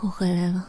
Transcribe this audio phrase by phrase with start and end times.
[0.00, 0.68] 我回来了。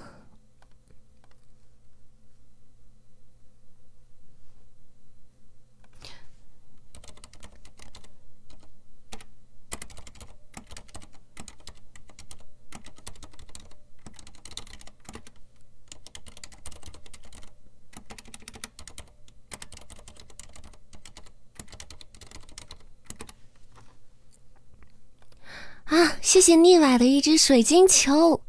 [25.85, 26.17] 啊！
[26.21, 28.41] 谢谢腻歪的一只水晶球，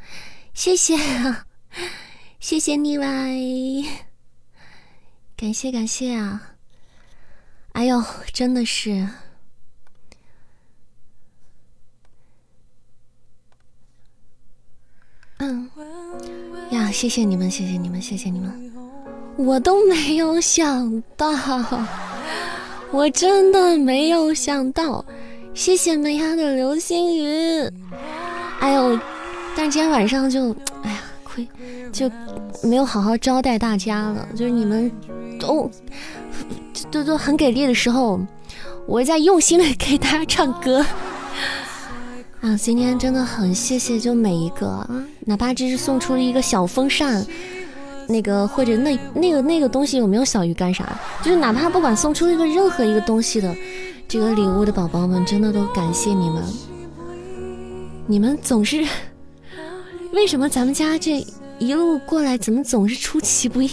[0.61, 0.95] 谢谢。
[0.95, 1.47] 啊，
[2.39, 3.07] 谢谢腻歪，
[5.35, 6.53] 感谢感谢啊！
[7.73, 9.09] 哎呦，真的是，
[15.39, 15.71] 嗯。
[16.73, 18.71] 呀，谢谢你们，谢谢你们，谢谢你们，
[19.39, 21.31] 我都没有想到，
[22.93, 25.03] 我真的没有想到。
[25.55, 27.67] 谢谢梅丫的流星雨，
[28.61, 29.01] 哎呦，
[29.61, 31.47] 但是今天晚上就，哎呀，亏，
[31.93, 32.11] 就
[32.63, 34.27] 没有好好招待大家了。
[34.35, 34.91] 就是你们
[35.39, 35.71] 都
[36.91, 38.19] 都都很给力的时候，
[38.87, 40.83] 我在用心的给大家唱歌。
[42.41, 44.89] 啊，今天真的很谢谢，就每一个啊，
[45.27, 47.23] 哪怕只是送出了一个小风扇，
[48.09, 53.55] 那个或者那那个那个东西有没有小鱼干啥，就是哪怕不管送出一个任何一个东西的。
[54.09, 56.43] 这个礼物的宝宝们，真的都感谢你们！
[58.07, 58.87] 你们总是
[60.13, 61.25] 为什么咱们家这
[61.59, 63.71] 一路过来，怎么总是出其不意，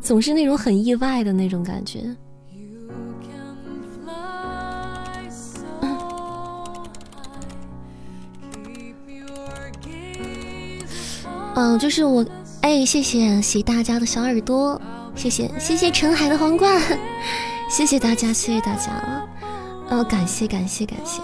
[0.00, 2.00] 总是那种很意外的那种感觉？
[11.56, 12.24] 嗯，就是我，
[12.62, 14.80] 哎，谢谢谢大家的小耳朵，
[15.14, 16.82] 谢谢谢谢陈海的皇冠。
[17.70, 19.28] 谢谢大家，谢谢大家了，
[19.88, 21.22] 呃，感谢感谢感谢。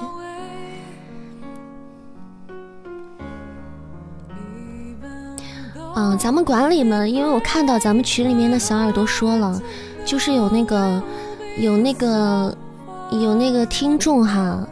[6.01, 9.61] 嗯，咱们管理们，因为我看到咱们群里面的小耳朵说了，
[10.03, 11.03] 就是有那个
[11.59, 12.57] 有那个
[13.11, 14.67] 有那个听众哈，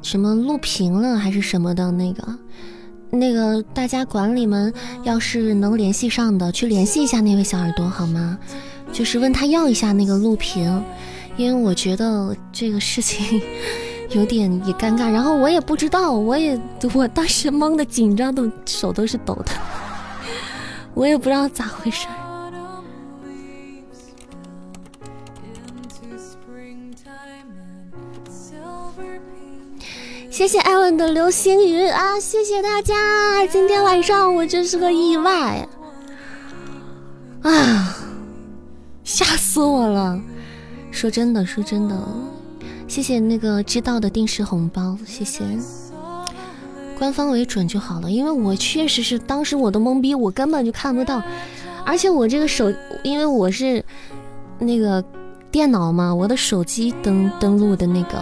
[0.00, 2.22] 什么录屏了还是什么的那个，
[3.10, 4.72] 那个大家管理们
[5.02, 8.38] 要是能联系上的，去联系一下那位小耳朵好吗？
[8.90, 10.82] 就是问他要一下那个录屏。
[11.36, 13.40] 因为我觉得这个事情
[14.12, 16.58] 有点也尴尬，然后我也不知道，我也
[16.94, 19.52] 我当时懵的紧张的手都是抖的，
[21.00, 22.14] 我也不知道咋回事儿。
[30.30, 32.20] 谢谢艾文的流星雨啊！
[32.20, 35.66] 谢谢大家，今天晚上我真是个意外
[37.44, 37.96] 啊，
[39.02, 40.20] 吓死我了。
[40.90, 41.96] 说真的，说真的，
[42.86, 45.44] 谢谢那个知道的定时红包，谢谢。
[47.00, 51.22] 官方为准就好了，因为我确实是当时我都懵逼，我根本就看不到，
[51.84, 52.70] 而且我这个手，
[53.02, 53.82] 因为我是
[54.58, 55.02] 那个
[55.50, 58.18] 电脑嘛，我的手机登登录的那个，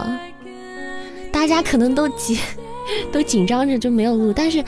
[1.29, 2.37] 大家可能都紧
[3.11, 4.63] 都紧张着就没有录，但是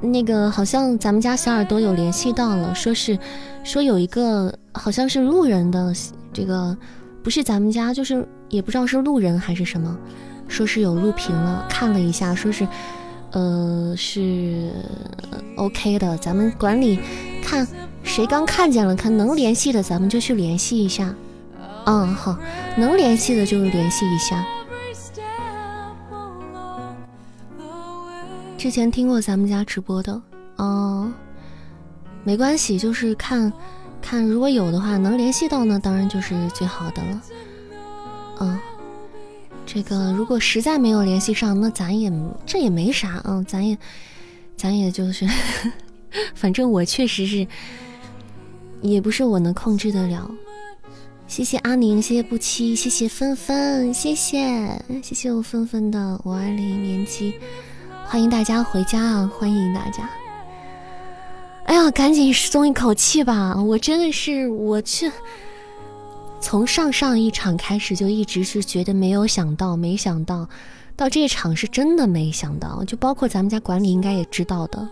[0.00, 3.18] 那个好像咱们家小耳朵有联系到了，说是
[3.62, 5.92] 说有一个好像是路人的
[6.32, 6.76] 这个。
[7.22, 9.94] 不是咱们家，就是也不知道是路人还是什么，
[10.48, 12.66] 说是有录屏了，看了一下，说是，
[13.32, 14.72] 呃，是
[15.56, 16.16] OK 的。
[16.18, 16.98] 咱们管理
[17.42, 17.66] 看
[18.02, 21.14] 谁刚看见了，看能联系的，咱们就去联系一下。
[21.86, 22.36] 嗯，好，
[22.76, 24.44] 能联系的就联系一下。
[28.58, 30.20] 之前听过咱们家直播的，
[30.56, 31.10] 哦，
[32.24, 33.52] 没关系，就是看。
[34.02, 37.22] 看，如果有的话，能联系到呢，当然就是最好的了。
[38.40, 38.58] 嗯，
[39.72, 42.12] 这个如果实在没有联系上，那咱也
[42.44, 43.78] 这也没啥啊，咱也
[44.56, 45.24] 咱也就是，
[46.34, 47.46] 反正我确实是，
[48.82, 50.28] 也不是我能控制得了。
[51.28, 57.34] 谢谢阿宁，谢谢不期，谢谢芬芬，谢谢谢谢我芬芬的五二零年机，
[58.06, 60.10] 欢迎大家回家啊，欢迎大家。
[61.66, 63.54] 哎呀，赶紧松一口气吧！
[63.62, 65.12] 我真的是，我去，
[66.40, 70.48] 从上上一场开始就一直是觉得没有想到，没想到，
[70.96, 72.82] 到这场是真的没想到。
[72.84, 74.88] 就包括咱们家管理应该也知道的，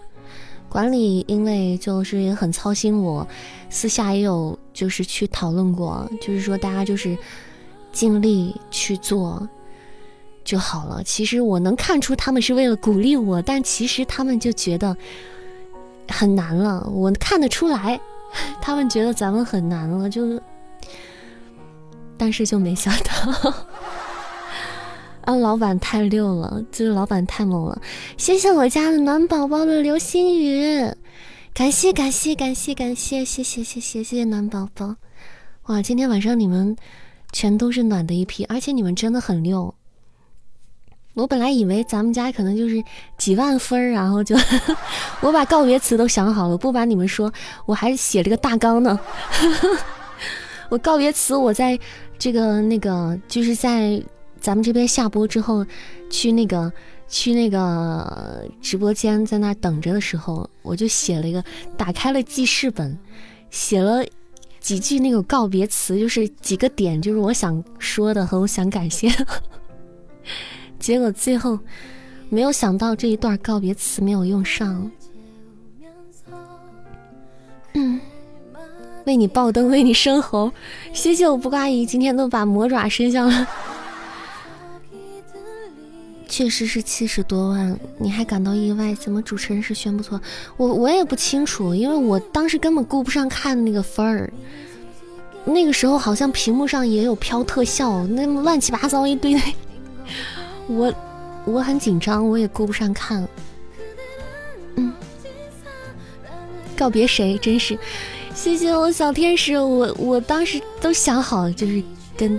[0.68, 3.26] 管理因为就是也很操心我，
[3.70, 7.16] 私下也有就是去讨论过，就是说大家就是
[7.92, 9.48] 尽力去做
[10.44, 11.02] 就好了。
[11.02, 14.96] 其实我能看出他们是为了鼓励我，但其实他们就觉得。
[16.10, 18.00] 很难了，我看得出来，
[18.62, 20.40] 他们觉得咱们很难了，就，
[22.18, 23.54] 但是就没想到，
[25.24, 27.80] 啊，老板太溜了，就是老板太猛了，
[28.16, 30.92] 谢谢我家的暖宝宝的流星雨，
[31.54, 34.96] 感谢感谢感谢感谢谢谢谢谢谢谢暖宝宝，
[35.66, 35.80] 哇！
[35.80, 36.76] 今天晚上你们
[37.32, 39.74] 全都是暖的一批，而且你们真的很溜。
[41.14, 42.82] 我本来以为咱们家可能就是
[43.16, 44.36] 几万分儿，然后就
[45.20, 47.32] 我把告别词都想好了，不把你们说，
[47.66, 48.98] 我还写了个大纲呢。
[50.68, 51.78] 我告别词，我在
[52.18, 54.02] 这个那个就是在
[54.40, 55.64] 咱们这边下播之后，
[56.10, 56.72] 去那个
[57.08, 61.42] 去那个直播间在那等着的时候，我就写了一个，
[61.76, 62.98] 打开了记事本，
[63.50, 64.04] 写了
[64.60, 69.10] 几句那个告别词，就是几个点，就是我想说的和我想感谢。
[70.78, 71.58] 结果最后
[72.28, 74.90] 没有想到这一段告别词没有用上。
[77.74, 78.00] 嗯，
[79.08, 80.52] 为你爆灯， 为你生猴，
[80.92, 83.48] 谢谢我不挂姨，今天都把魔爪伸向了。
[86.28, 88.94] 确实是七十多万，你还感到意外？
[88.94, 90.20] 怎么主持人是宣布错？
[90.58, 94.30] 我我也不清楚，因为我当时根本顾不上看那个分儿。
[95.46, 99.40] 那个时候好像屏幕上也有飘特效，那乱七八糟一堆。
[100.68, 100.92] 我
[101.46, 103.26] 我很紧张，我也顾不上看。
[104.74, 104.92] 嗯，
[106.76, 107.38] 告别谁？
[107.38, 107.78] 真是，
[108.38, 109.58] 谢谢我小天使。
[109.58, 111.82] 我我当时都想好了，就是
[112.16, 112.38] 跟，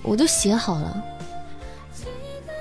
[0.00, 1.02] 我都写好了，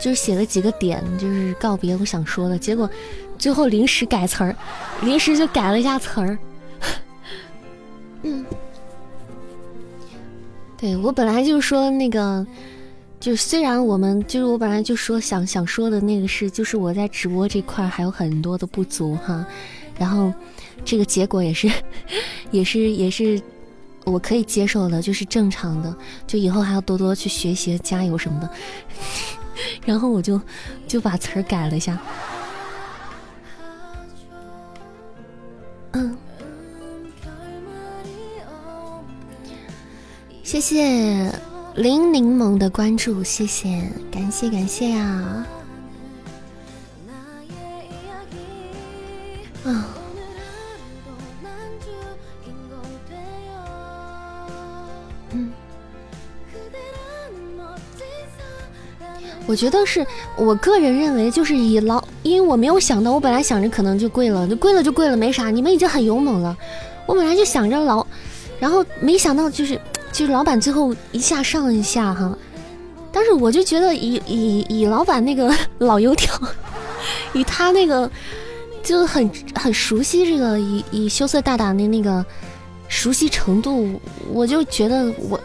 [0.01, 2.57] 就是写了几个点，就是告别我想说的。
[2.57, 2.89] 结果
[3.37, 4.55] 最后临时改词儿，
[5.03, 6.37] 临时就改了一下词儿。
[8.23, 8.43] 嗯，
[10.79, 12.43] 对我本来就是说那个。
[13.19, 19.45] 就虽然我们就是我本来就说想想说的那个是，就是我在直播这块还有很多的不足哈，
[19.97, 20.33] 然后
[20.83, 21.69] 这个结果也是
[22.51, 23.41] 也是也是
[24.05, 25.95] 我可以接受的，就是正常的，
[26.25, 28.49] 就以后还要多多去学习加油什么的，
[29.85, 30.41] 然后我就
[30.87, 31.99] 就把词儿改了一下，
[35.91, 36.17] 嗯，
[40.43, 41.31] 谢谢。
[41.75, 44.99] 林柠檬的关注，谢谢，感谢感谢呀！
[44.99, 45.47] 啊，
[59.49, 60.05] 我觉得是
[60.37, 65.49] 我个人认为，就是以老，因为我没有想到，我本来想着可能就贵了，就贵了就贵了，没啥。
[65.49, 66.55] 你们已经很勇猛了，
[67.07, 68.05] 我本来就想着老，
[68.59, 69.79] 然后没想到就是。
[70.11, 72.35] 就是老板最后一下上一下哈，
[73.11, 76.33] 但是我就觉得以以以老板那个老油条，
[77.31, 78.09] 以他那个
[78.81, 82.25] 就很很熟悉这个以以羞涩大胆的那个
[82.87, 84.01] 熟悉程度，
[84.33, 85.39] 我就觉得我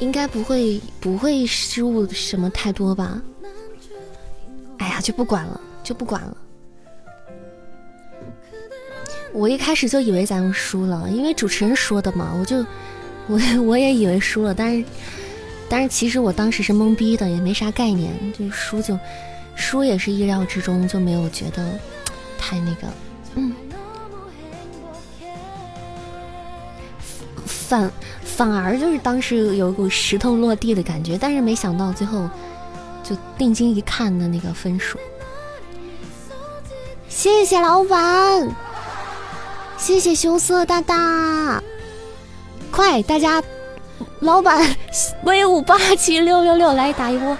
[0.00, 3.22] 应该不会不会失误什么太多吧。
[4.78, 6.36] 哎呀，就不管了，就不管了。
[9.32, 12.64] 我一开始就以为咱们输了，因为主持人说的嘛，我就
[13.28, 14.84] 我 我也以为输了，但是
[15.68, 18.98] 但是其实我当时是懵逼的，也没啥概念，就输就
[19.54, 21.78] 输也是意料之中，就没有觉得
[22.38, 22.88] 太那个，
[23.36, 23.54] 嗯，
[27.44, 27.92] 反
[28.40, 32.26] 反而就是当时有一股石头落地的感觉，但是没想到最后
[33.02, 34.98] 就定睛一看的那个分数，
[37.06, 38.48] 谢谢老板。
[39.76, 41.62] 谢谢羞涩大大，
[42.70, 43.42] 快大家，
[44.20, 44.74] 老板
[45.24, 47.36] 威武霸气六六六来打一波！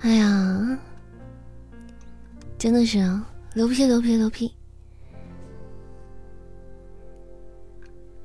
[0.00, 0.78] 哎呀，
[2.62, 4.54] 真的是啊，牛批牛批牛批！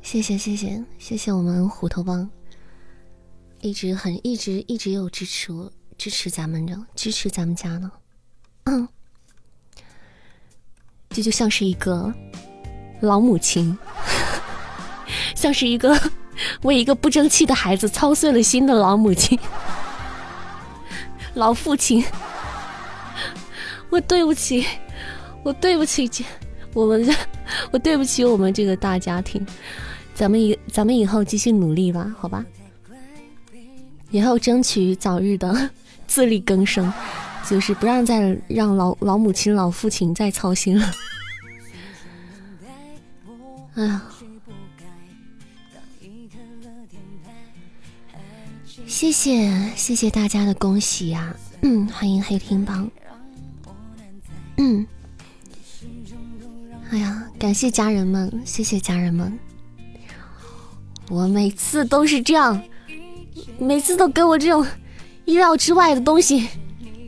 [0.04, 2.30] 谢谢谢谢谢谢我们虎头帮，
[3.62, 5.72] 一直很一直一直有支持我。
[5.98, 7.92] 支持咱们的，支持咱们家呢，
[8.66, 8.88] 嗯，
[11.10, 12.14] 这就像是一个
[13.02, 13.76] 老母亲，
[15.36, 16.00] 像是一个
[16.62, 19.40] 为一个不争气的孩子操碎了心的老母亲，
[21.34, 22.06] 老父亲，
[23.90, 24.66] 我对不起，
[25.44, 26.10] 我对不起
[26.74, 27.14] 我们的，
[27.72, 29.46] 我对不起我们这个大家庭，
[30.14, 32.46] 咱们以咱们以后继续努力吧，好吧，
[34.12, 35.70] 以后争取早日的。
[36.10, 36.92] 自力更生，
[37.46, 40.92] 就是不让再让老老母亲、老父亲再操心了。
[43.76, 44.02] 哎呀，
[48.86, 51.36] 谢谢谢谢大家的恭喜呀！
[51.62, 52.90] 嗯，欢迎黑听帮。
[54.58, 54.86] 嗯，
[56.92, 59.38] 哎呀，感谢家人们，谢谢家人们。
[61.10, 62.62] 我每次都是这样。
[63.60, 64.66] 每次都给我这种
[65.26, 66.48] 意料之外的东西，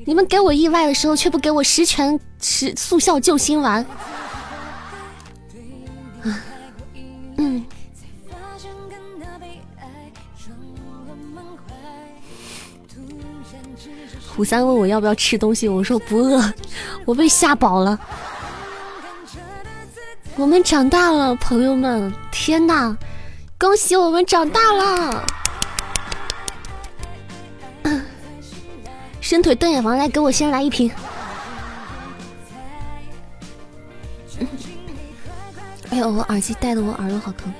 [0.06, 3.86] 你们给我意外的时候，却不给我十全十速效救心丸。
[7.38, 7.65] 嗯。
[14.39, 16.41] 虎三问我要不要吃东西，我说不饿，
[17.03, 18.00] 我被吓饱了。
[20.38, 22.96] 我们长大了，朋友们，天哪！
[23.58, 25.25] 恭喜我们长大了！
[29.19, 30.89] 伸腿瞪眼王，来给我先来一瓶。
[35.89, 37.53] 哎呦，我耳机戴的我耳朵好疼。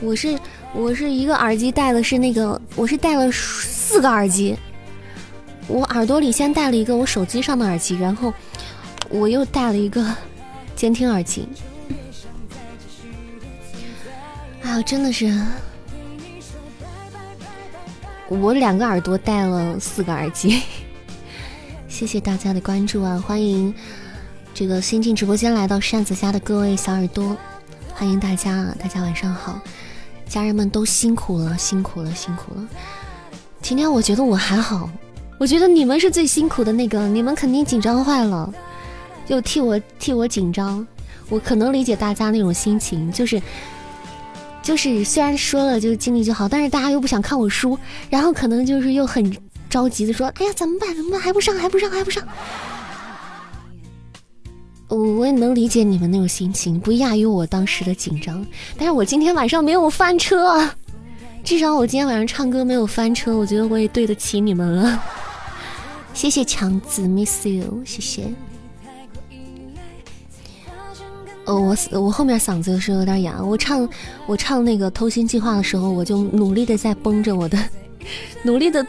[0.00, 0.36] 我是
[0.72, 4.58] 我是一个耳机戴的是那个，我是戴了四个耳机。
[5.66, 8.32] 我耳朵里先戴了一个我手机上的耳机，然后
[9.08, 10.06] 我又戴了一个
[10.76, 11.48] 监听耳机。
[14.62, 15.32] 哎呀，真的是，
[18.28, 20.62] 我两个耳朵戴了四个耳机。
[21.88, 23.22] 谢谢大家的关注啊！
[23.24, 23.72] 欢迎
[24.52, 27.36] 这个新进直播间来到扇子家的各位小耳朵，
[27.94, 29.60] 欢迎大家啊，大家晚上好，
[30.28, 32.68] 家人们都辛苦了，辛苦了，辛苦了。
[33.62, 34.90] 今天我觉得我还好。
[35.38, 38.52] 我觉得你们是最辛苦的那个，你们肯定紧张坏了，
[39.26, 40.86] 就替我替我紧张。
[41.28, 43.40] 我可能理解大家那种心情，就是
[44.62, 49.36] 就是虽然说了就尽力就好，但是大家又不想看我输，然后可能就是又很
[49.68, 50.94] 着急的说：“哎呀，怎么办？
[50.94, 51.20] 怎么办？
[51.20, 51.54] 还不上？
[51.56, 51.90] 还不上？
[51.90, 52.22] 还不上？”
[54.88, 58.46] 我我也能理解你们那种心情，不亚于我当时的紧张。
[58.78, 60.70] 但是我今天晚上没有翻车，
[61.42, 65.02] 至少我今天晚上唱歌没有翻车，我觉得我也对得起你们了。
[66.14, 68.32] 谢谢强子，miss you，谢谢。
[71.44, 73.86] 哦，我我后面嗓子有时候有点哑，我唱
[74.26, 77.58] 我唱那个偷心计划的时候，我就努力的在绷着我的，
[78.44, 78.86] 努力的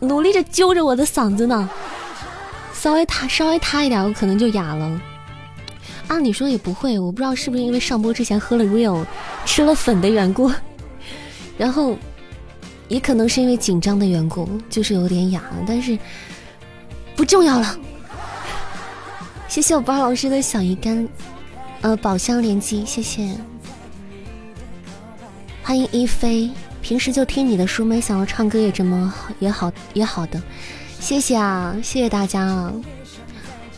[0.00, 1.70] 努力着揪着我的嗓子呢。
[2.74, 5.00] 稍微塌稍微塌一点，我可能就哑了。
[6.08, 9.06] 按理说也不会，我不知道是不是因为上播之前喝了 real，
[9.46, 10.50] 吃了粉的缘故，
[11.56, 11.96] 然后
[12.88, 15.96] 也可能是因为紧张的缘故，就是有点哑，但是。
[17.16, 17.78] 不重要了，
[19.48, 21.08] 谢谢我包老师的小鱼干，
[21.80, 23.30] 呃，宝箱连击，谢谢，
[25.62, 26.50] 欢迎一飞，
[26.82, 30.40] 平时就听你的书，没想到唱歌也这么好，也好也好的，
[31.00, 32.70] 谢谢啊，谢谢大家啊，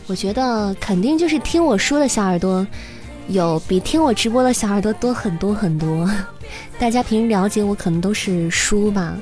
[0.07, 2.67] 我觉得肯定就是听我说的小耳朵，
[3.29, 6.11] 有比听我直播的小耳朵多很多很多，
[6.77, 9.15] 大家平时了解我可能都是书吧，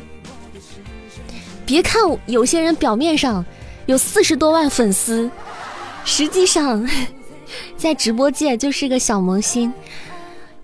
[1.67, 3.45] 别看有些人表面上。
[3.87, 5.31] 有四十多万粉丝，
[6.03, 6.87] 实际上
[7.77, 9.73] 在直播界就是个小萌新，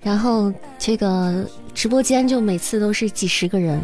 [0.02, 3.80] 然后这个直播间就每次都是几十个人，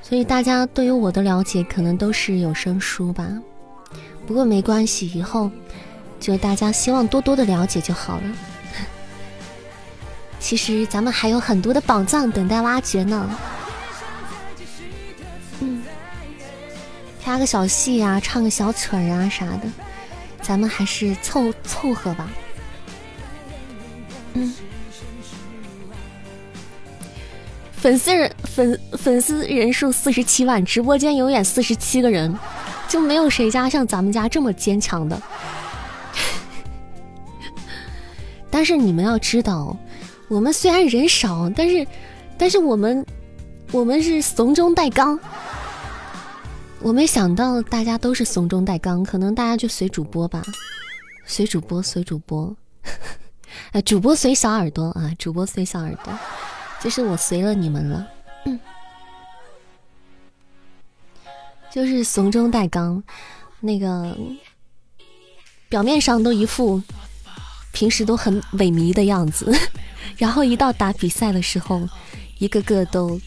[0.00, 3.28] 所以大家对于我的了解可能都是有声书吧。
[4.24, 5.50] 不过没关系，以后
[6.20, 8.22] 就大家希望多多的了解就好了。
[10.38, 13.28] 其实咱们还有很多的宝藏等待挖掘呢。
[17.24, 19.62] 加个小戏呀，唱个小曲儿啊啥的，
[20.42, 22.28] 咱们还是凑凑合吧。
[24.34, 24.54] 嗯，
[27.72, 32.36] 粉丝人粉粉丝人数四十七万，直播间永远四十七个人，
[32.88, 35.20] 就没有谁家像咱们家这么坚强的。
[38.50, 39.74] 但是你们要知道，
[40.28, 41.86] 我们虽然人少，但是
[42.36, 43.04] 但是我们
[43.72, 45.18] 我们是怂中带刚。
[46.84, 50.42] 我没想到大家都是怂中带刚，可能大家就随主播吧，
[51.24, 52.54] 随主播，随主播，
[53.72, 56.12] 呃，主播随小耳朵啊，主播随小耳朵，
[56.82, 58.06] 就是我随了你们了，
[61.72, 63.02] 就是怂中带刚，
[63.60, 64.14] 那个
[65.70, 66.82] 表面上都一副
[67.72, 69.50] 平时都很萎靡的样子，
[70.18, 71.88] 然后一到打比赛的时候，
[72.36, 73.18] 一个个都。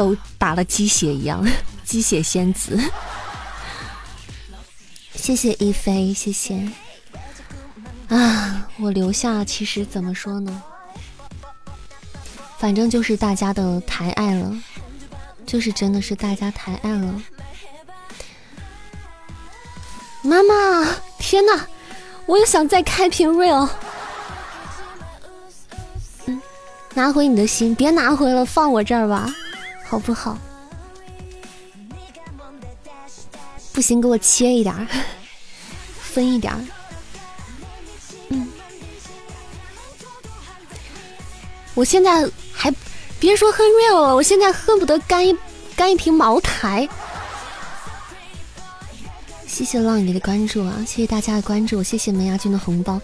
[0.00, 1.46] 都打了鸡血一样，
[1.84, 2.80] 鸡血仙子。
[5.14, 6.66] 谢谢一飞，谢谢。
[8.08, 10.62] 啊，我留下其实怎么说呢？
[12.58, 14.56] 反正就是大家的抬爱了，
[15.44, 17.22] 就是真的是大家抬爱了。
[20.22, 21.66] 妈妈，天哪！
[22.24, 23.68] 我也想再开瓶 real。
[26.24, 26.40] 嗯，
[26.94, 29.30] 拿回你的心，别拿回了，放我这儿吧。
[29.90, 30.38] 好不好？
[33.72, 34.86] 不行，给我切一点儿，
[36.00, 36.60] 分一点儿。
[38.28, 38.46] 嗯，
[41.74, 42.72] 我现在还
[43.18, 45.36] 别说喝 real 了，我现在恨不得干一
[45.74, 46.88] 干一瓶茅台。
[49.48, 50.76] 谢谢浪爷的关注啊！
[50.86, 53.00] 谢谢大家的关注，谢谢门牙君的红包。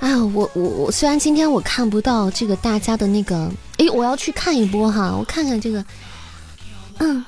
[0.00, 3.48] 哎，我我我虽然今天我看不到这个大家的那个，
[3.82, 5.84] 哎，我要去看一波哈，我看看这个，
[6.98, 7.24] 嗯，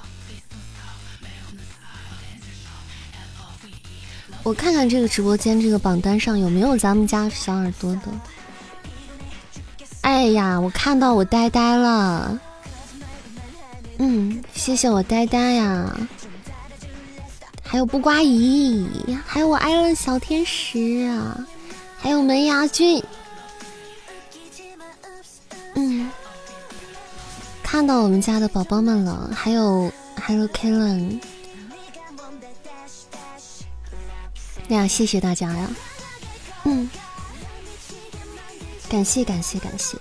[4.44, 8.02] 我看看这个直播间这个榜单上有没有咱们家小耳朵的。
[10.02, 12.38] 哎呀，我看到我呆呆了，
[13.99, 15.92] 嗯，谢谢我呆呆呀。
[17.64, 18.87] 还有不瓜姨，
[19.26, 21.44] 还有我爱的小天使啊，
[21.99, 23.02] 还有门牙君，
[25.75, 26.08] 嗯，
[27.75, 29.90] 看到我们家的宝宝们了，还有
[30.25, 31.19] Hello Kellen，
[34.69, 35.69] 呀，谢谢大家呀，
[36.62, 36.88] 嗯，
[38.88, 39.99] 感谢感谢感谢。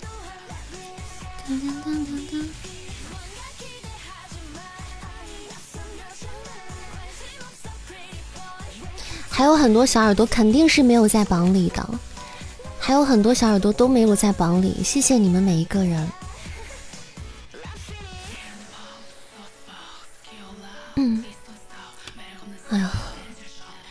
[9.28, 11.90] 还有很多小耳朵肯定是没有在榜里的，
[12.78, 16.08] 还有很多小耳朵都没有在榜里，谢谢你们每一个人。
[20.96, 21.24] 嗯，
[22.70, 22.92] 哎呀，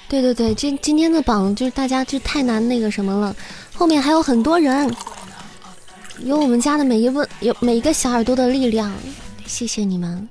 [0.09, 3.35] 对对对，今今天的榜就是大家就太难那个什么了，
[3.75, 4.95] 后面还有很多人，
[6.21, 8.93] 有我们家的每一位有每一个小耳朵的力量，
[9.47, 10.29] 谢谢你们。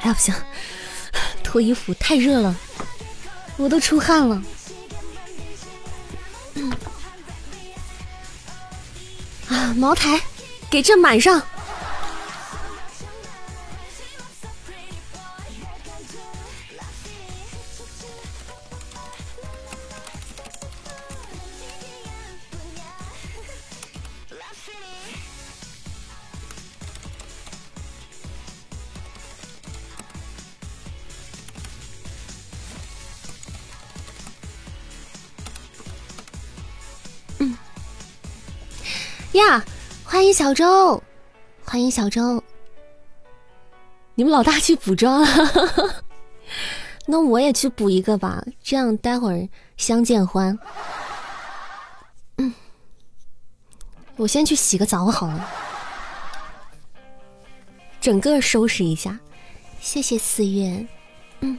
[0.00, 0.34] 哎呀，不行，
[1.42, 2.56] 脱衣服太热了，
[3.58, 4.42] 我都出汗了。
[9.48, 10.18] 啊，茅台，
[10.70, 11.42] 给朕满上。
[39.40, 39.64] 呀，
[40.04, 41.02] 欢迎小周，
[41.64, 42.42] 欢迎小周，
[44.14, 46.04] 你们老大去补妆了，
[47.06, 49.48] 那我也去补一个吧，这样待会儿
[49.78, 50.58] 相见欢。
[52.36, 52.52] 嗯，
[54.16, 55.48] 我先去洗个澡好了，
[57.98, 59.18] 整个收拾一下。
[59.80, 60.86] 谢谢四月，
[61.40, 61.58] 嗯，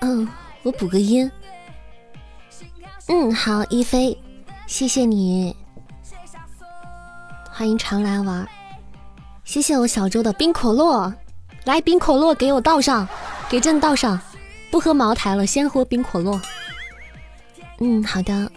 [0.00, 0.28] 嗯，
[0.62, 1.28] 我补个音。
[3.10, 4.16] 嗯，好，一飞，
[4.66, 5.56] 谢谢你，
[7.50, 8.46] 欢迎常来玩，
[9.44, 11.12] 谢谢我小周的冰可乐，
[11.64, 13.08] 来冰可乐给我倒上，
[13.48, 14.20] 给朕倒上，
[14.70, 16.38] 不喝茅台了，先喝冰可乐。
[17.80, 18.52] 嗯，好的，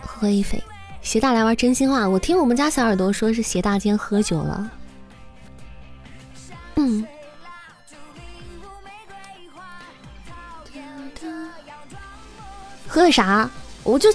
[0.00, 0.60] 喝一飞，
[1.00, 4.70] 鞋大来玩真心话，我听我们家小耳朵说是鞋大今天喝酒了，
[6.74, 7.06] 嗯。
[12.88, 13.48] 喝的啥？
[13.84, 14.08] 我就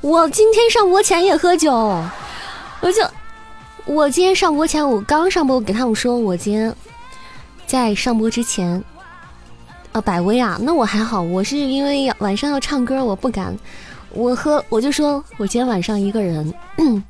[0.00, 1.72] 我今天上播前也喝酒，
[2.80, 3.02] 我就
[3.84, 6.72] 我今天上播前，我刚上播，给他们说我今天
[7.66, 8.82] 在上播之前，
[9.92, 13.56] 呃，百威啊，那我还好，我是因为晚上要唱歌，我不敢，
[14.10, 16.54] 我喝我就说我今天晚上一个人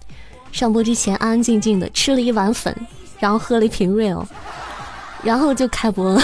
[0.51, 2.75] 上播之前安安静静的吃了一碗粉，
[3.19, 4.25] 然后喝了一瓶 real，
[5.23, 6.23] 然后就开播了。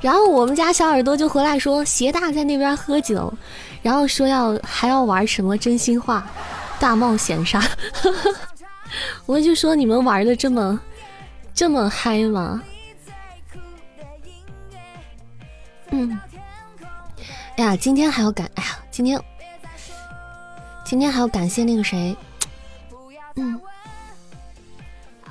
[0.00, 3.32] 然后我们家小耳朵就回来说，鞋大在那边喝酒，
[3.82, 6.26] 然后说要还要玩什么真心话、
[6.78, 7.62] 大冒险啥，
[9.26, 10.80] 我就说你们玩的这么
[11.52, 12.62] 这么嗨吗？
[15.90, 16.18] 嗯，
[17.56, 19.20] 哎呀，今天还要感，哎呀，今天
[20.84, 22.16] 今天还要感谢那个谁，
[23.36, 23.60] 嗯，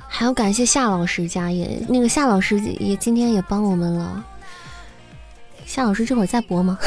[0.06, 4.24] 还要感谢夏老师家也那个夏老师也今天也帮我们了。
[5.70, 6.76] 夏老师这会儿在播吗？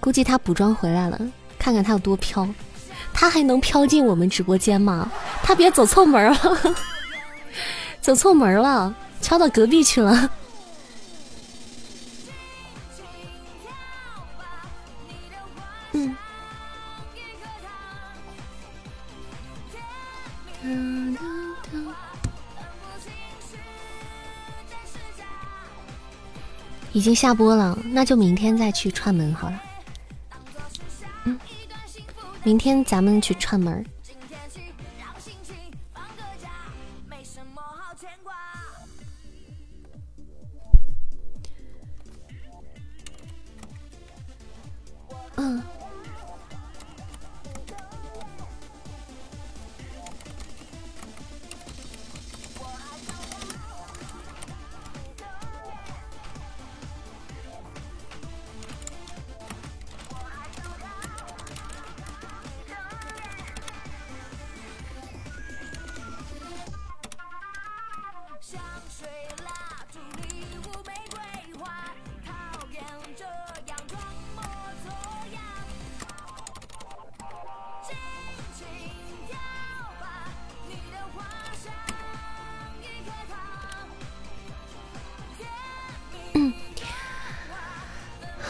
[0.00, 1.16] 估计他补妆回来了，
[1.60, 2.48] 看看他有多飘，
[3.12, 5.08] 他还能飘进我们直播间吗？
[5.44, 6.36] 他别走错门了，
[8.02, 10.28] 走错门了，敲到隔壁去了。
[26.96, 29.60] 已经下播了，那就明天再去串门好了。
[32.42, 33.84] 明天咱们去串门。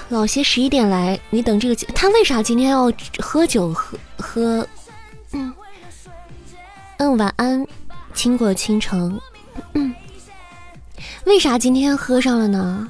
[0.09, 1.75] 老谢十一点来，你等这个。
[1.93, 3.73] 他为啥今天要喝酒？
[3.75, 4.69] 喝喝，
[5.33, 5.53] 嗯
[6.99, 7.67] 嗯，晚安，
[8.15, 9.21] 倾国倾城。
[9.73, 9.93] 嗯，
[11.25, 12.89] 为啥今天喝上了呢？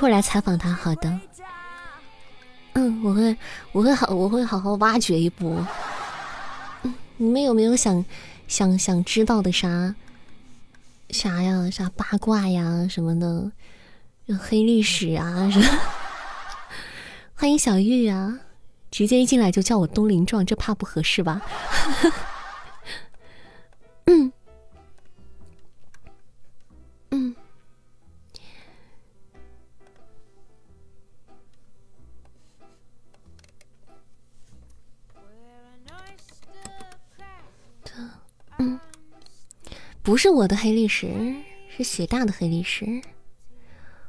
[0.00, 1.20] 会来采访他，好的。
[2.72, 3.36] 嗯，我会，
[3.72, 5.66] 我会好，我会好好挖掘一波。
[6.84, 8.02] 嗯，你们有没有想
[8.48, 9.94] 想想知道的啥
[11.10, 11.68] 啥呀？
[11.70, 13.52] 啥八卦呀什么的？
[14.38, 15.66] 黑历史啊什么？
[17.36, 18.38] 欢迎小玉啊！
[18.90, 21.42] 直接一进来就叫我东林壮，这怕不合适吧？
[24.06, 24.32] 嗯。
[40.10, 41.08] 不是我的黑历史，
[41.68, 43.00] 是雪大的黑历史。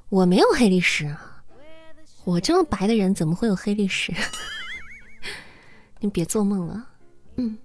[0.09, 1.43] 我没有黑历史啊，
[2.23, 4.11] 我这么白的人怎么会有黑历史？
[6.01, 6.87] 你别做梦了。
[7.35, 7.55] 嗯。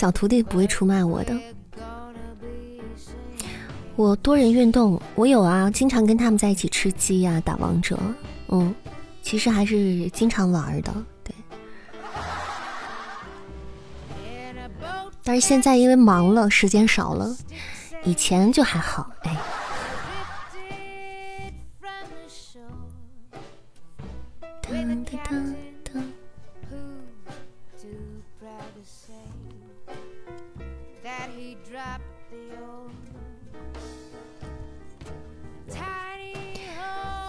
[0.00, 1.38] 小徒弟不会出卖我的。
[3.96, 7.98] 我多人运动，我有啊，经常跟他们在一起吃鸡呀，打王者。
[8.48, 8.74] 嗯，
[9.20, 11.34] 其实还是经常玩的，对。
[15.22, 17.36] 但是现在因为忙了，时间少了，
[18.02, 19.36] 以前就还好，哎。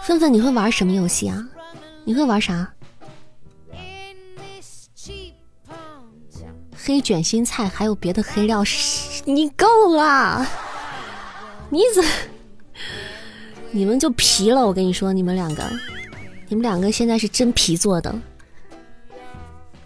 [0.04, 1.48] 芬芬，你会玩什么游戏啊？
[2.04, 2.72] 你会玩啥？
[6.84, 8.64] 黑卷心菜还有别的黑料？
[9.24, 10.44] 你够了！
[11.70, 12.04] 你怎？
[13.70, 14.66] 你们就皮了！
[14.66, 15.62] 我跟你说，你们两个，
[16.48, 18.12] 你们两个现在是真皮做的。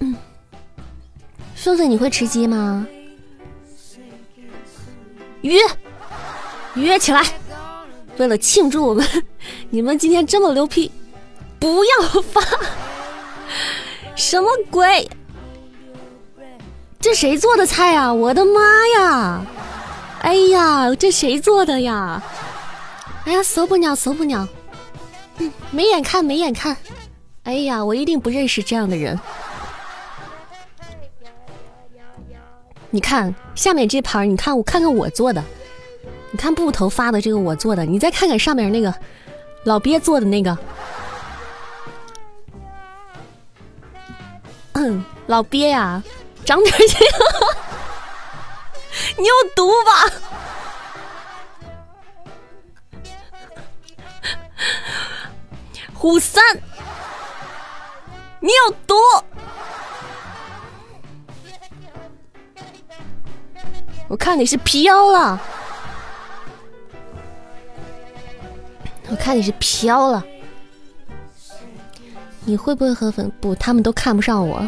[0.00, 0.16] 嗯，
[1.54, 2.86] 芬芬，你会吃鸡吗？
[5.46, 5.60] 约
[6.74, 7.22] 约起来！
[8.18, 9.06] 为了庆祝我们，
[9.70, 10.90] 你们今天这么牛批，
[11.58, 12.42] 不要发！
[14.14, 15.08] 什么鬼？
[16.98, 18.12] 这谁做的菜啊？
[18.12, 18.60] 我的妈
[18.98, 19.46] 呀！
[20.22, 22.22] 哎呀，这谁做的呀？
[23.24, 24.48] 哎呀，受不了，受不了！
[25.70, 26.76] 没眼看，没眼看！
[27.44, 29.18] 哎呀，我一定不认识这样的人。
[32.90, 35.42] 你看下面这盘，你看我看看我做的。
[36.32, 38.94] 你看布头发的这个我做的，你再看看上面那个
[39.64, 40.56] 老鳖做的那个，
[44.72, 46.02] 嗯，老鳖呀，
[46.44, 46.98] 长点心，
[49.16, 50.12] 你有毒吧？
[55.94, 56.42] 虎三，
[58.40, 58.94] 你有毒！
[64.08, 65.42] 我看你是飘了，
[69.10, 70.24] 我看你是飘了。
[72.44, 73.52] 你会不会和粉不？
[73.56, 74.64] 他们都看不上我。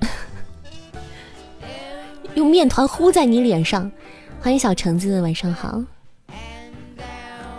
[2.34, 3.88] 用面团糊在你脸上，
[4.40, 5.80] 欢迎小橙子，晚上好。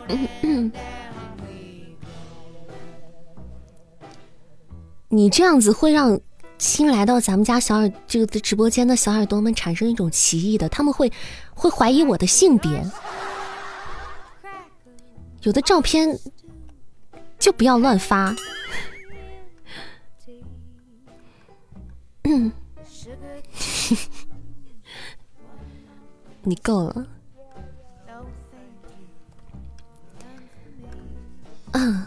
[5.08, 6.20] 你这样子会让。
[6.62, 11.12] 新来到咱们家小耳这个直播间的小耳朵们产生一种歧义的，他们会
[11.56, 12.86] 会怀疑我的性别。
[15.42, 16.20] 有的照片
[17.40, 18.36] 就不要乱发。
[22.26, 22.52] 嗯，
[26.44, 27.08] 你够了。
[31.72, 32.06] 嗯，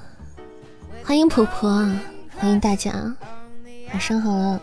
[1.03, 1.71] 欢迎婆婆，
[2.39, 3.13] 欢迎大家，
[3.95, 4.61] 晚上好了。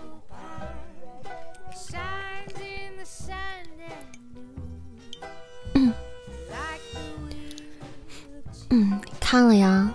[8.71, 9.89] 嗯，看了呀，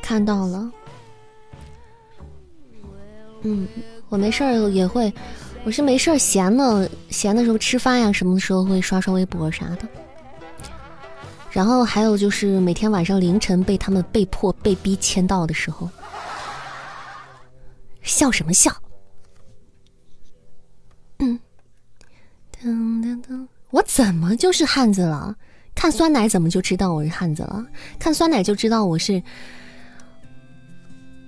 [0.00, 0.70] 看到了。
[3.42, 3.66] 嗯，
[4.08, 5.12] 我没事儿也会，
[5.64, 9.88] 我是没事儿闲的，闲的时候吃饭呀，什么的时候会刷刷微博啥的。
[11.50, 15.90] 然后还有就是每天晚上凌晨被他们被迫被逼签到的时候，
[18.02, 18.74] 笑什么笑？
[21.18, 21.38] 嗯，
[22.52, 22.68] 噔
[23.02, 25.36] 噔噔，我怎么就是汉子了？
[25.74, 27.64] 看酸奶怎么就知道我是汉子了？
[27.98, 29.22] 看酸奶就知道我是，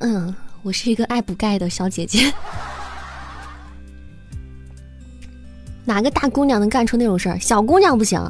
[0.01, 2.33] 嗯，我是一个爱补钙的小姐姐。
[5.85, 7.39] 哪个大姑娘能干出那种事儿？
[7.39, 8.21] 小姑娘不行。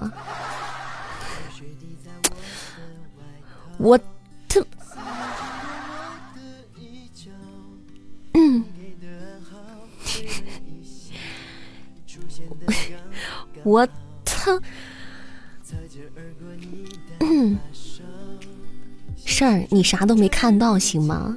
[3.78, 3.98] 我
[8.34, 8.64] 嗯，
[13.62, 13.86] 我
[14.24, 14.60] 操，
[17.20, 17.58] 嗯，
[19.24, 21.36] 事儿你啥都没看到行吗？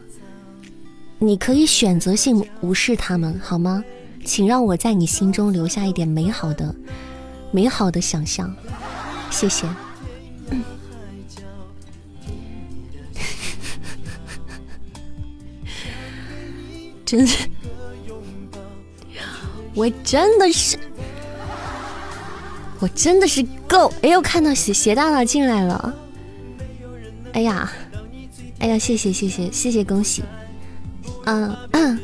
[1.20, 3.84] 你可以选择性无视他们好吗？
[4.26, 6.74] 请让我在你心中留下一点美好的、
[7.52, 8.56] 美好的想象，
[9.30, 9.68] 谢谢。
[17.06, 17.48] 真是，
[19.76, 20.78] 我真的是，
[22.80, 23.92] 我真的是够！
[24.02, 25.94] 哎呦，看到鞋鞋大大进来了，
[27.34, 27.72] 哎呀，
[28.60, 30.24] 哎呀，谢谢谢谢谢谢，恭喜！
[31.26, 32.00] 嗯嗯，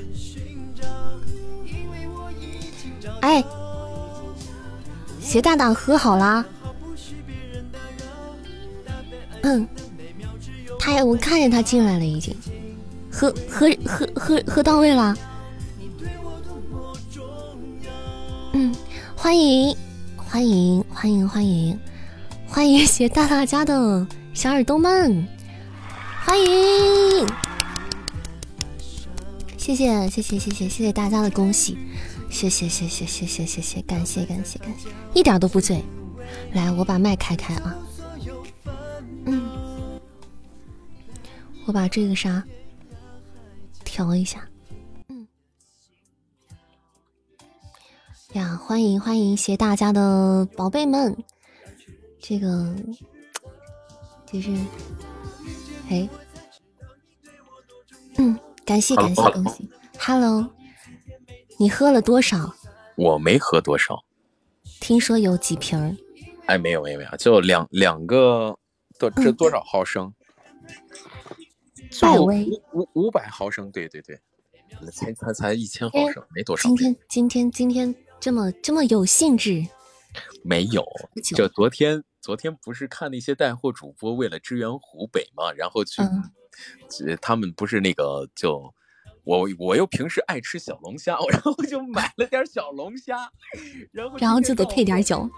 [3.21, 3.43] 哎，
[5.21, 6.45] 鞋大大喝好啦？
[9.43, 9.67] 嗯，
[10.77, 12.35] 他我看见他进来了，已经。
[13.11, 15.15] 喝喝喝喝喝到位了，
[18.53, 18.73] 嗯，
[19.15, 19.75] 欢迎
[20.15, 21.79] 欢迎欢迎欢迎
[22.47, 25.27] 欢迎谢大大家的小耳朵们，
[26.23, 27.27] 欢迎，
[29.57, 31.77] 谢谢谢谢谢谢谢谢大家的恭喜，
[32.29, 35.83] 谢谢谢谢谢谢谢谢感谢感谢感谢，一点都不醉，
[36.53, 37.75] 来我把麦开开啊，
[39.25, 39.49] 嗯，
[41.65, 42.43] 我把这个啥。
[43.99, 44.47] 调一下，
[45.09, 45.27] 嗯，
[48.31, 51.17] 呀，欢迎欢迎，谢大家的宝贝们，
[52.17, 52.73] 这个
[54.25, 54.51] 就是，
[55.89, 56.07] 哎，
[58.15, 60.49] 嗯，感谢感谢恭喜，Hello，
[61.57, 62.55] 你喝了多少？
[62.95, 64.05] 我没喝多少，
[64.79, 65.97] 听说有几瓶
[66.45, 68.57] 哎，没有没有没有，就两两个，
[68.97, 70.13] 多这多少毫升？
[72.01, 74.19] 百威五五百毫升，对对对，
[74.91, 76.69] 才才才一千毫升，没多少。
[76.69, 79.65] 今天今天今天这么这么有兴致？
[80.43, 80.83] 没有，
[81.35, 86.01] 就昨天昨天不是看那些带货主播为了支援湖北嘛，然后去，
[87.21, 88.73] 他们不是那个就
[89.23, 93.31] 我我又平时爱吃小龙虾，然后就买了点小龙虾，
[93.91, 95.29] 然后然后就得配点酒。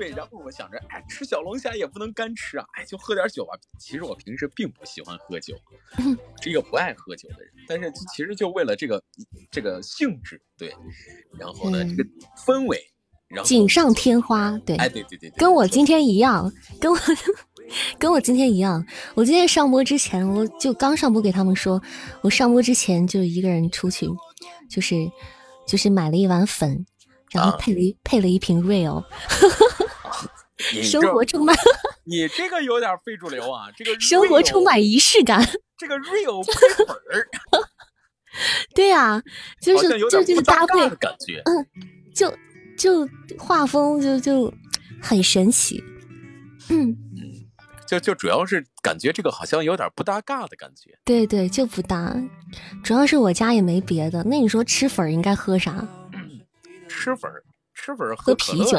[0.00, 3.52] 对，然后我想着，哎，吃小龙虾也不能干吃啊，哎，就喝点酒吧。
[3.78, 5.54] 其实我平时并不喜欢喝酒，
[6.40, 7.52] 是一个不爱喝酒的人。
[7.68, 9.04] 但是其实就为了这个
[9.50, 10.74] 这个性质，对，
[11.38, 12.82] 然后呢，这个氛围，
[13.28, 16.98] 然后锦上添花，对，哎，对对对，跟我今天一样，跟我
[18.00, 18.82] 跟我今天一样。
[19.14, 21.78] 我今天上播之前，我就刚上播给他们说，
[22.22, 24.08] 我上播之前就一个人出去，
[24.70, 24.96] 就是
[25.68, 26.86] 就是买了一碗粉。
[27.32, 29.04] 然后配了一配了一瓶 real，
[30.82, 31.56] 生活充满
[32.04, 33.68] 你这个有点非主流啊！
[33.76, 35.42] 这个生活充满仪式感，
[35.76, 37.28] 这个 real 配粉儿，
[38.74, 39.22] 对呀，
[39.62, 41.66] 就是就这个搭配感觉，嗯，
[42.14, 42.34] 就
[42.76, 44.52] 就画风就就
[45.00, 45.82] 很神奇，
[46.68, 47.48] 嗯嗯，
[47.86, 52.14] 就就主要是感觉这个好像有点不搭嘎的感觉，对对，就不搭，
[52.82, 55.86] 主要是我家也没别的，那你说吃粉应该喝啥？
[56.88, 57.42] 吃粉儿，
[57.74, 58.78] 吃粉喝啤酒。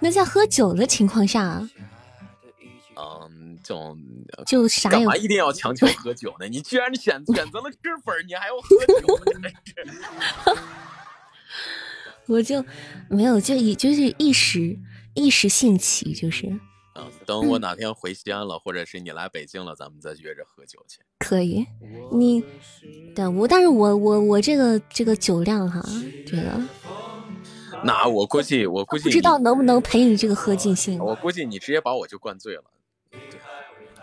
[0.00, 1.68] 那在喝酒的情况下，
[2.96, 3.96] 嗯，就
[4.46, 6.46] 就啥干嘛一定要强求喝酒呢？
[6.50, 9.18] 你居然选选择了吃粉，你还要喝酒？
[12.26, 12.64] 我就
[13.08, 14.78] 没有，就一就是一时
[15.14, 16.46] 一时兴起，就是。
[16.94, 21.00] 嗯，等我哪天回西安了，或者是你来北京了，咱们再约着喝酒去。
[21.18, 21.66] 可以，
[22.12, 22.44] 你，
[23.14, 25.80] 对我，但是我我我这个这个酒量哈，
[26.26, 26.60] 这个。
[27.84, 30.98] 那我估计，我估计不知道能不能陪你这个喝尽兴。
[30.98, 32.64] 我估计你直接把我就灌醉了，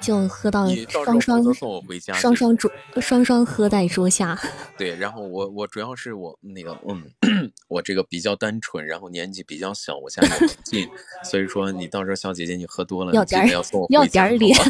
[0.01, 4.39] 就喝到双双送我回家，双双桌双双喝在桌下。
[4.77, 10.29] 对，然后我我主要是我那个嗯，我这个比较单纯，然后年纪比较小，我家里
[10.63, 10.87] 近，
[11.23, 14.65] 所以说你到时候小姐姐你喝多了，要点要送我要点 脸，要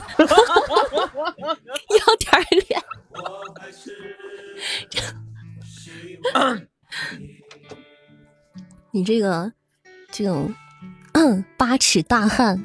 [2.18, 2.82] 点脸。
[8.96, 9.52] 你这个
[10.10, 10.56] 这种
[11.12, 12.64] 嗯八尺大汉，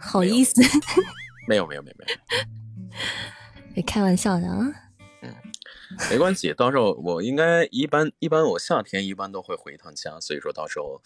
[0.00, 0.60] 好意思？
[1.46, 2.04] 没有没有没有没
[3.76, 4.66] 有， 开玩笑的啊。
[5.22, 5.32] 嗯，
[6.10, 11.00] 没关系，到时候我应该一般一般我夏天一般都会回一趟家，所以说到时候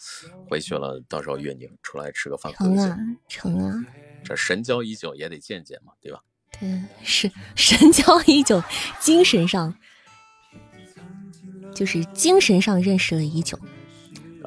[0.49, 2.51] 回去了，到时候约你出来吃个饭。
[2.53, 3.85] 成啊成啊，
[4.23, 6.23] 这神交已久也得见见嘛，对吧？
[6.59, 8.63] 对，是神交已久，
[8.99, 9.75] 精神上
[11.75, 13.59] 就是精神上认识了已久。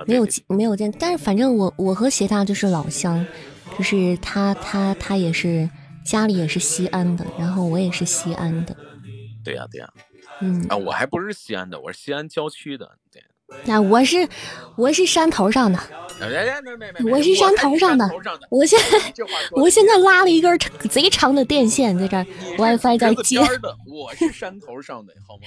[0.07, 3.27] 没有没有见，但是反正我我和鞋大就是老乡，
[3.77, 5.71] 就是他他他也是
[6.05, 8.77] 家里也是西安的，然后我也是西安的。
[9.45, 9.93] 对呀对呀，
[10.41, 13.23] 嗯啊，我还不是西安的，我是西安郊区的，对。
[13.65, 14.29] 那我是
[14.77, 15.79] 我是山头上的，
[17.11, 18.11] 我是山头上的。
[18.51, 19.15] 我现在
[19.53, 20.59] 我现在拉了一根
[20.91, 22.27] 贼长的电线在这儿
[22.59, 23.39] ，WiFi 在接。
[23.87, 25.43] 我是山头上的，好吗？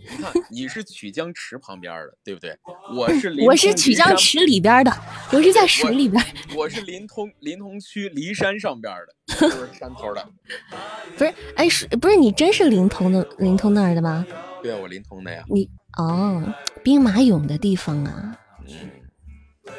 [0.00, 2.56] 你看你是曲江池旁边的，对不对？
[2.94, 4.92] 我是我是曲江池里边的，
[5.32, 6.22] 我是在水里边。
[6.54, 10.28] 我是临潼临潼区骊山上边的，就是山头的。
[11.16, 14.26] 不是，哎，是不是你真是临潼的临潼那儿的吗？
[14.62, 15.42] 对啊，我临潼的呀。
[15.48, 15.68] 你。
[15.96, 18.90] 哦，兵马俑的地方啊，嗯，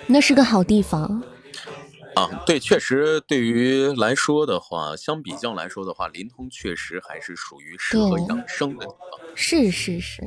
[0.07, 1.23] 那是个好地方
[2.15, 2.43] 啊。
[2.45, 9.19] 对，确实，对于来说的话，相比较来说的话，临潼确实还是属于适合养生的地方。
[9.35, 10.23] 是是是，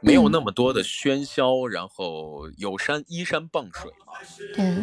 [0.00, 4.12] 没有那么多的喧嚣，然后有山依山傍水嘛。
[4.54, 4.74] 对，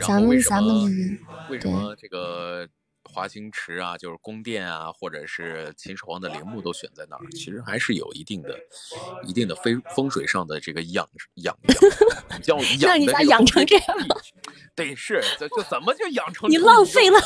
[0.00, 2.68] 咱们咱们为什么这个？
[3.14, 8.58] 华清池啊，就是宫殿啊，或者是秦始皇的陵墓都选在那儿，其实还是有一定的、
[9.24, 11.78] 一定的风风水上的这个养养养，
[12.42, 14.20] 叫 养让你家养成这样了？
[14.74, 16.50] 对，是这这怎么就养成？
[16.50, 17.18] 你浪费了，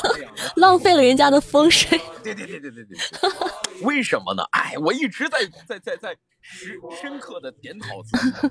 [0.57, 1.99] 浪费了人家的风水。
[2.23, 4.43] 对对对对对对对，为什么呢？
[4.51, 8.49] 哎，我一直在在在在深深刻的检讨自己，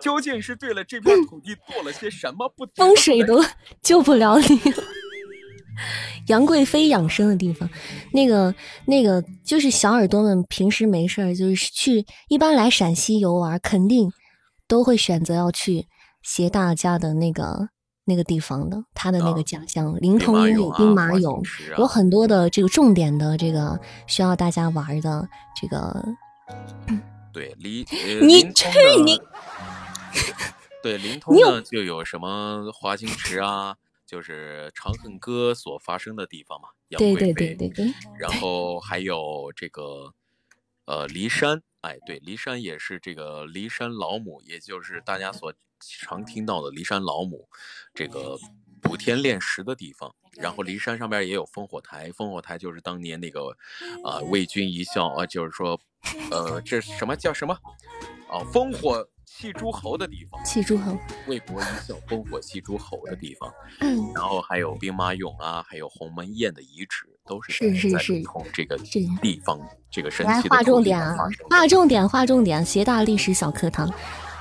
[0.00, 2.64] 究竟是对了这片土地做了些什么不？
[2.76, 3.44] 风水都
[3.82, 4.84] 救不了你了。
[6.28, 7.68] 杨贵妃养生的地方，
[8.12, 8.54] 那个
[8.86, 14.12] 那个就是小耳朵们平时没事儿就是去，一般来陕西游玩，肯定
[14.68, 15.86] 都会选择要去
[16.22, 17.68] 携大家的那个
[18.04, 21.42] 那个地方的，他的那个家乡临潼有兵马俑，
[21.78, 25.28] 有很多的这个重点的这个需要大家玩的
[25.60, 26.04] 这个。
[27.32, 27.86] 对，离
[28.20, 28.68] 你去
[29.02, 29.18] 你，
[30.82, 33.74] 对临潼呢就有什么华清池啊。
[34.12, 37.32] 就是《长恨歌》所发生的地方嘛，杨贵妃。
[37.32, 37.94] 对对对对对。
[38.18, 40.12] 然后还有这个，
[40.84, 47.48] 呃，骊山，哎，对，骊山也是这个骊山老母，也就是大家所常听到的骊山老母，
[47.94, 48.38] 这个
[48.82, 50.14] 补天炼石的地方。
[50.32, 53.56] 然后骊山上边也有烽火台，烽火台就是当年那个，
[54.04, 55.80] 啊，为君一笑啊，就是说，
[56.30, 57.54] 呃，这什么叫什么？
[58.28, 59.08] 啊，烽火。
[59.34, 63.50] 戏诸侯的地方，戏诸侯，魏国一笑，烽火戏诸侯的地方。
[63.80, 69.58] 嗯，然后还有兵马俑啊，还有鸿门宴的遗址，都是是是是从这个地方
[69.90, 71.16] 这个神奇的划重点啊，
[71.50, 73.90] 划重点，划重点，学大历史小课堂，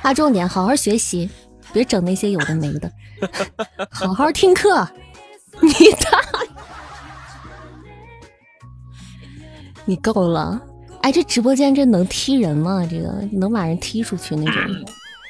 [0.02, 1.30] 划重点，好好学习，
[1.72, 2.92] 别整那些有的没的，
[3.90, 4.88] 好好听课。
[5.62, 6.22] 你大，
[9.86, 10.62] 你够了。
[11.02, 12.88] 哎，这直播间这能踢人吗？
[12.90, 14.86] 这个能把人踢出去那种？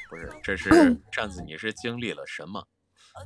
[0.09, 0.69] 不是，这是
[1.11, 2.63] 扇子， 你是经历了什么？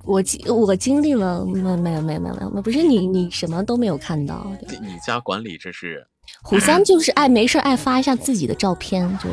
[0.03, 4.51] 我经我经历了，没没有没有没有没有，不是你你什么都没有看到。
[4.81, 6.07] 你家管理这是？
[6.41, 9.29] 虎三就是爱没事爱发一下自己的照片，就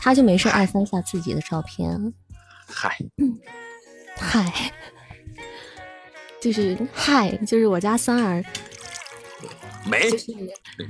[0.00, 2.12] 他就没事爱翻一下自己的照片。
[2.66, 2.98] 嗨，
[4.16, 4.70] 嗨，
[6.40, 8.44] 就是嗨，就是我家三儿。
[9.86, 10.10] 没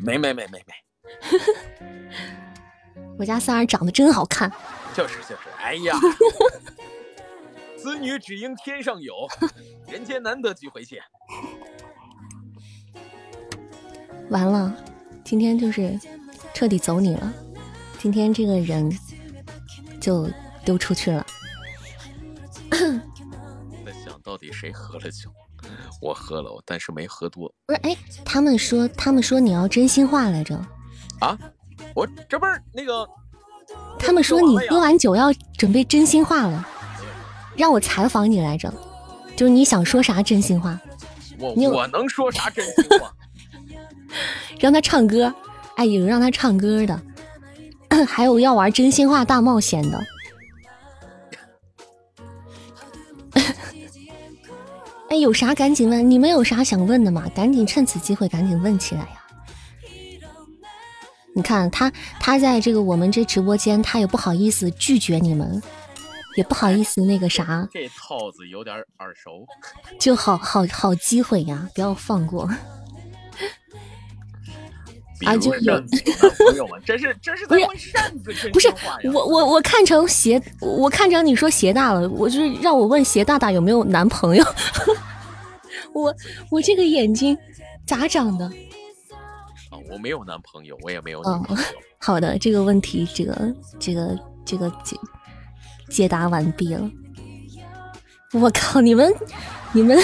[0.04, 0.74] 没没没没没。
[3.18, 4.50] 我家三儿长得真好看，
[4.94, 5.42] 就是就是。
[5.58, 5.94] 哎呀，
[7.76, 9.14] 子女只应天上有，
[9.88, 11.02] 人间难得几回见。
[14.30, 14.74] 完了，
[15.22, 15.98] 今天就是
[16.54, 17.32] 彻底走你了。
[17.98, 18.90] 今天这个人
[20.00, 20.26] 就
[20.64, 21.26] 丢出去了。
[22.70, 25.30] 在想到底谁喝了酒？
[26.00, 27.54] 我喝了，但是没喝多。
[27.66, 27.94] 不是，哎，
[28.24, 30.58] 他们说，他们说你要真心话来着。
[31.20, 31.38] 啊，
[31.94, 33.08] 我这不是那个。
[33.98, 36.66] 他们说你喝完酒要准备真心话了，
[37.56, 38.72] 让我采访你来着，
[39.36, 40.80] 就是你想说啥真心话？
[41.38, 43.12] 我我能说啥真心话？
[44.58, 45.32] 让他唱歌，
[45.76, 47.00] 哎，有让他唱歌的，
[48.06, 50.04] 还有要玩真心话大冒险的。
[55.10, 57.30] 哎，有啥赶紧问，你们有啥想问的吗？
[57.34, 59.19] 赶紧趁此机会赶紧问起来呀！
[61.34, 65.62] 你看他，他在这个我们这直播间，他也不好意思拒绝你们，
[66.36, 67.68] 也不好意思那个啥。
[67.72, 69.46] 这套子有点耳熟，
[69.98, 72.50] 就好好好机会呀，不要放过。
[75.26, 75.74] 啊，就有
[76.38, 78.72] 朋友们，这是这是在问扇子不是
[79.12, 84.44] 我我我看成鞋，我看成你说鞋大了，我就是让我问鞋大大有没有男朋友。
[85.92, 86.14] 我
[86.50, 87.36] 我这个眼睛
[87.86, 88.50] 咋长的？
[89.90, 91.62] 我没有男朋友，我也没有男朋友。
[91.98, 94.96] 好的，这个问题，这个这个这个解
[95.88, 96.90] 解答完毕了。
[98.32, 99.12] 我靠，你们
[99.72, 99.98] 你们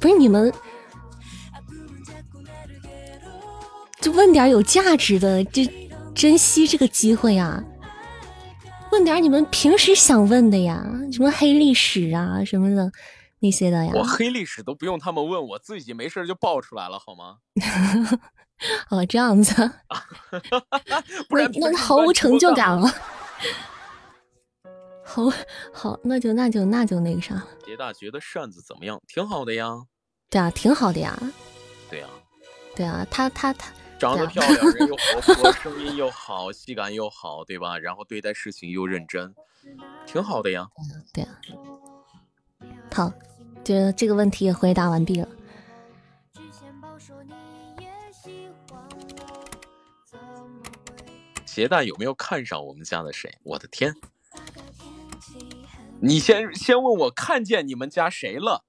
[0.00, 0.52] 不是你们，
[4.00, 5.62] 就问点有价值的，就
[6.14, 7.62] 珍惜这个机会啊！
[8.90, 12.90] 问点你们平时想问的呀，什么黑历史啊什么的。
[13.40, 17.38] 那些的呀，我黑历史都不用他们问，我自己没事就爆出来了，好吗？
[18.90, 19.54] 哦，这样子，
[21.28, 22.88] 不然那毫无成就感了。
[25.04, 25.24] 好，
[25.72, 27.44] 好，那就那就那就那个啥。
[27.66, 29.00] 杰大觉得扇子怎么样？
[29.06, 29.84] 挺好的呀。
[30.30, 31.18] 对啊，挺好的呀。
[31.90, 32.06] 对呀。
[32.74, 37.78] 对啊，他他他长得漂亮，人又活泼， 声音又好，戏感又好，对吧？
[37.78, 39.34] 然后对待事情又认真，
[40.06, 40.66] 挺好的呀。
[41.12, 41.38] 对啊。
[42.94, 43.12] 好。
[43.64, 45.28] 这这个问题也回答完毕了。
[51.46, 53.32] 鞋大有没有看上我们家的谁？
[53.42, 53.94] 我的天！
[56.00, 58.62] 你先先问我看见你们家谁了？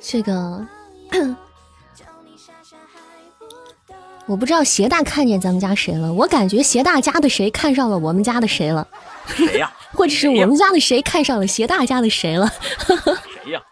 [0.00, 0.66] 这个
[4.24, 8.88] 我不知道鞋大看见咱们家谁了，我感觉鞋大家的谁看上了我们家的谁了？
[9.26, 9.75] 谁呀？
[9.96, 12.52] 或者是我们家的谁看上了鞋大家的谁了？
[13.44, 13.62] 谁呀？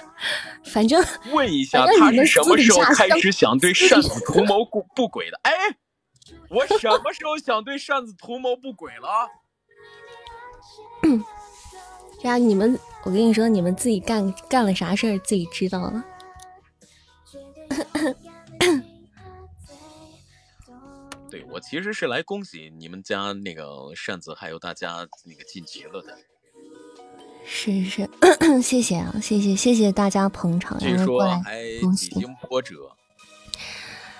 [0.64, 5.38] 反正问一下，他是什么时候开始想对扇子图谋不不轨的？
[5.42, 5.52] 哎，
[6.50, 9.28] 我什么时候想对扇子图谋不轨了？
[12.20, 16.04] 这样，你们，我跟你说，你们自己干干了啥事儿，自己知道了。
[21.36, 26.16] 对我其实是来恭喜你们家那个扇子，还有大家那个晋级了的。
[27.44, 28.08] 是是，
[28.62, 31.62] 谢谢啊，谢谢谢谢大家捧场，据说还
[31.94, 32.90] 几经波折。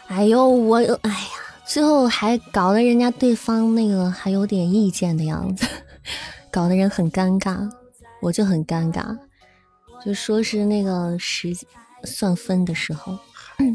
[0.08, 1.28] 哎呦，我哎呀，
[1.66, 5.66] 最后还搞得人家对方那个还有点意见的样子，
[6.52, 7.70] 搞得人很尴尬，
[8.20, 9.16] 我就很尴尬，
[10.04, 11.48] 就说是那个时
[12.04, 13.18] 算分的时候，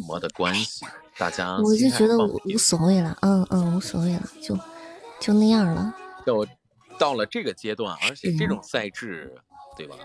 [0.08, 0.86] 没的关系。
[1.18, 4.58] 大家，我就觉得无所谓了，嗯嗯，无所谓了，就
[5.20, 5.94] 就那样了。
[6.26, 6.46] 就
[6.98, 9.36] 到了这个阶段，而且这种赛制，
[9.78, 9.96] 对吧？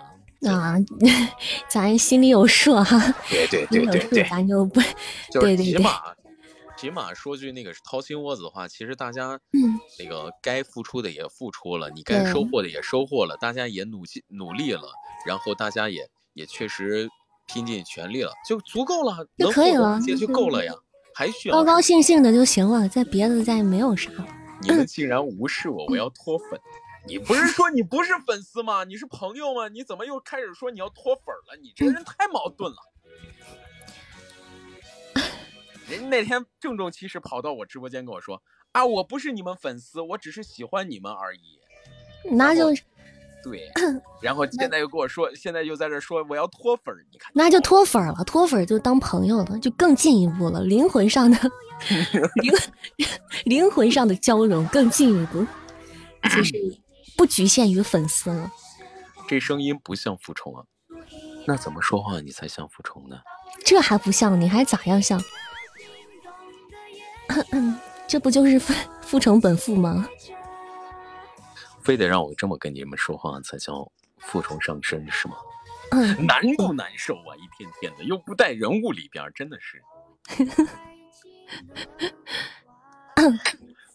[0.50, 0.76] 啊，
[1.68, 2.98] 咱心里有数哈。
[3.30, 4.80] 对对对对对，咱就不，
[5.32, 5.90] 就是起码
[6.76, 9.38] 起码说句那个掏心窝子的话，其实大家
[9.98, 14.82] 那个该付出的也付出了，你该收获的也收获了，大家也努力努力了，
[15.26, 17.08] 然后大家也也确实
[17.46, 20.74] 拼尽全力了，就足够了，就可以了，也就够了呀。
[21.16, 24.28] 还需要高高兴兴的就行了，再别的再没有啥了。
[24.60, 26.60] 你们竟然无视我，我要脱粉！
[27.06, 28.84] 你不是说你不是粉丝吗？
[28.84, 29.66] 你是朋友吗？
[29.68, 31.56] 你怎么又开始说你要脱粉了？
[31.62, 32.76] 你这人太矛盾了。
[35.88, 38.42] 人那天郑重其事跑到我直播间跟我说
[38.72, 41.58] ：“啊，我不是你们粉丝，我只是喜欢你们而已。”
[42.30, 42.74] 那就。
[43.48, 43.62] 对，
[44.20, 51.38] 然后现在又跟我说，现在又在这说我要脱粉你看，那就脱粉了，脱粉就当朋友了，就更进一步了，灵魂上的
[52.42, 52.52] 灵
[53.44, 55.46] 灵魂上的交融更进一步，
[56.34, 56.54] 就是
[57.16, 58.50] 不局限于粉丝了。
[59.28, 60.64] 这声音不像付冲啊，
[61.46, 63.16] 那怎么说话你才像付冲呢？
[63.64, 65.22] 这还不像，你还咋样像？
[68.08, 70.08] 这不就是父父成本父吗？
[71.86, 75.36] 非得让我这么跟你们说话才叫负重上身是吗？
[75.92, 77.30] 嗯， 难不难受啊？
[77.36, 79.80] 一天天的又不带人物里边，真的是。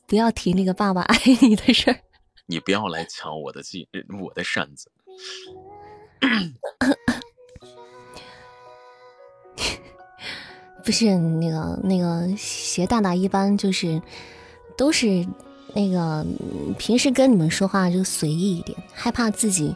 [0.07, 1.99] 不要提那个爸爸爱你的事儿。
[2.45, 3.89] 你不要来抢我的技，
[4.21, 4.89] 我的扇子。
[10.83, 14.01] 不是那个那个鞋大大，一般就是
[14.77, 15.27] 都是
[15.73, 16.25] 那个
[16.77, 19.75] 平时跟你们说话就随意一点，害怕自己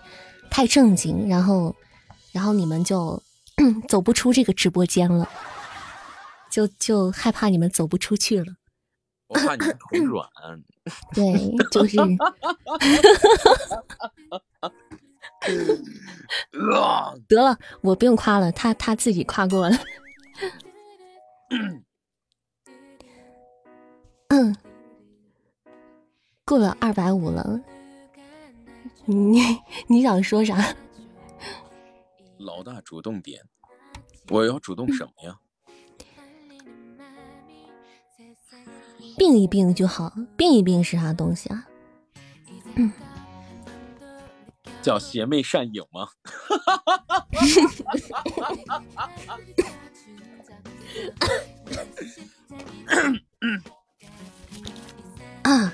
[0.50, 1.76] 太正经，然后
[2.32, 3.22] 然后你们就
[3.88, 5.30] 走不出这个直播间了，
[6.52, 8.56] 就就害怕你们走不出去了。
[9.28, 10.28] 我怕你腿 软。
[11.14, 11.98] 对，就是。
[17.28, 19.78] 得了，我不用夸了，他他自己夸过了。
[24.30, 24.56] 嗯，
[26.46, 27.60] 过了二百五了，
[29.06, 29.42] 你
[29.88, 30.76] 你想说啥？
[32.38, 33.42] 老大主动点，
[34.30, 35.40] 我要主动什么呀？
[39.18, 41.66] 病一病就好，病一病是啥东西啊？
[42.76, 42.94] 嗯，
[44.84, 46.08] 叫邪魅善影吗？
[55.44, 55.74] 啊！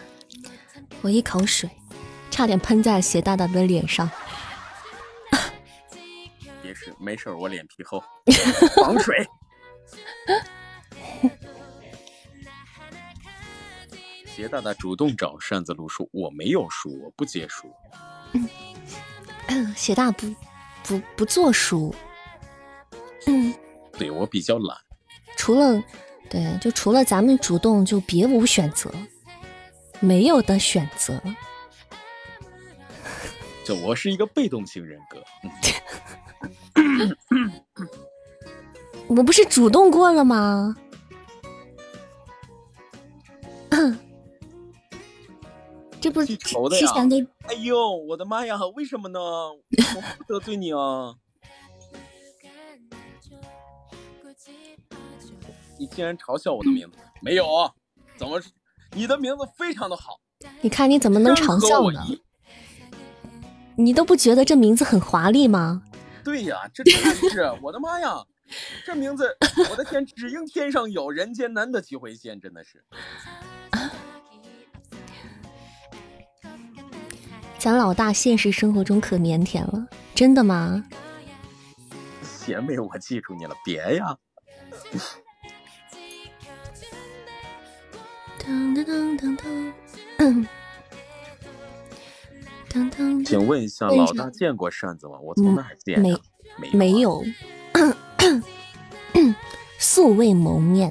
[1.02, 1.70] 我一口水，
[2.30, 4.10] 差点喷在鞋大大的脸上。
[6.62, 8.04] 别事，没事，我脸皮厚，
[8.76, 9.28] 防水。
[14.26, 17.68] 鞋大大主动找扇子路数，我没有输，我不接输。
[19.76, 20.34] 鞋大不
[20.84, 21.94] 不不做书。
[23.28, 23.54] 嗯，
[23.98, 24.78] 对我比较懒。
[25.36, 25.84] 除了，
[26.30, 28.92] 对，就除了咱们主动，就别无选择，
[30.02, 31.22] 没有的选择。
[33.64, 35.24] 就我是一个被动型人格。
[39.08, 40.76] 我不是主动过了吗？
[46.02, 46.88] 这不是记仇的呀？
[47.44, 48.58] 哎呦，我的妈呀！
[48.76, 49.20] 为什么呢？
[49.20, 49.62] 我
[50.18, 51.14] 不得罪你啊！
[55.78, 56.98] 你竟然嘲笑我的名字？
[57.22, 57.46] 没有，
[58.18, 58.42] 怎么？
[58.94, 60.20] 你的名字非常的好。
[60.62, 62.02] 你看你怎么能嘲笑呢？
[63.76, 65.84] 你都不觉得这名字很华丽吗？
[66.24, 68.24] 对呀，这真的是我的妈呀！
[68.86, 69.36] 这名字，
[69.70, 72.84] 我的天，只应天上有人间难得几回见，真的是。
[77.58, 80.84] 咱老大现实生活中可腼腆了，真的吗？
[82.24, 84.18] 邪魅，我记住你了，别呀。
[93.26, 95.20] 请问一下，老大见过扇子吗？
[95.22, 96.00] 我从哪见？
[96.02, 96.18] 没
[96.74, 97.24] 没有，
[99.78, 100.90] 素未谋面。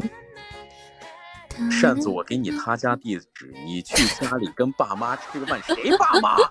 [1.70, 5.60] 扇子，我给你他家地址，你去家里跟爸妈吃个饭。
[5.62, 6.36] 谁爸妈？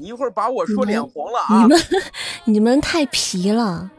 [0.00, 1.62] 你一会儿把我说脸红了啊！
[1.62, 1.80] 你们
[2.46, 3.90] 你们太皮了，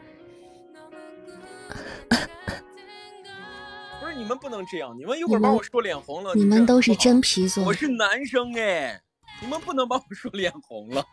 [4.00, 6.34] 不是你们不能这样，你们一会儿把我说脸红了。
[6.34, 9.02] 你们都是真皮做，我是男生哎，
[9.42, 11.04] 你们不能把我说脸红了。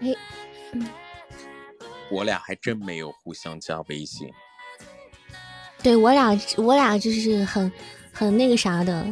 [0.00, 0.39] 哎。
[2.10, 4.30] 我俩还真没有互相加微信。
[5.82, 7.70] 对我俩，我俩就是很
[8.12, 9.06] 很那个啥的。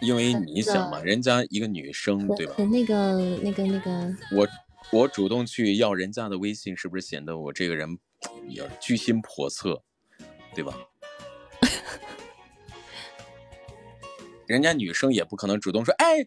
[0.00, 2.54] 因为你想嘛，人家一个女生，对吧？
[2.64, 4.16] 那个、那个、那个。
[4.32, 4.48] 我
[4.90, 7.98] 我主动去要人家的微信，是不是显得我这个人
[8.48, 9.82] 也居心叵测，
[10.54, 10.74] 对吧？
[14.46, 16.26] 人家女生也不可能主动说：“哎，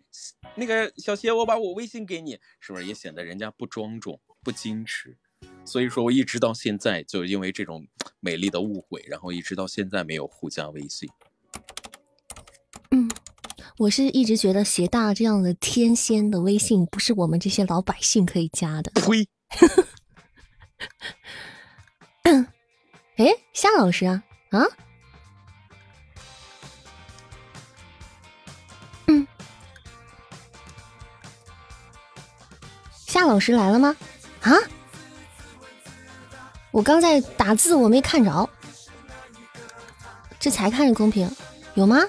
[0.56, 5.18] 那个小邪，我把我微信给你。”是不是也显得人家不庄重、不矜持？
[5.64, 7.88] 所以说，我一直到现在就因为这种
[8.20, 11.10] 美丽的误会，然后一直到现在没有互加微信。
[12.92, 13.10] 嗯，
[13.78, 18.92] 我是一直觉得邪大这样的天仙的微信不是我们这些老百姓可以加的。
[19.02, 19.28] 呸！
[23.16, 24.66] 哎，夏老师啊啊！
[33.06, 33.96] 夏老师来了吗？
[34.42, 34.52] 啊？
[36.72, 38.50] 我刚在打字，我没看着，
[40.40, 41.30] 这才看着公屏，
[41.76, 42.02] 有吗？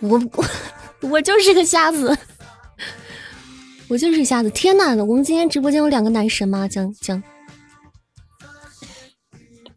[0.00, 0.44] 我我
[1.08, 2.16] 我就是个瞎子，
[3.88, 4.50] 我就是瞎子！
[4.50, 6.66] 天呐，我们今天直播间有两个男神吗？
[6.66, 7.22] 江江，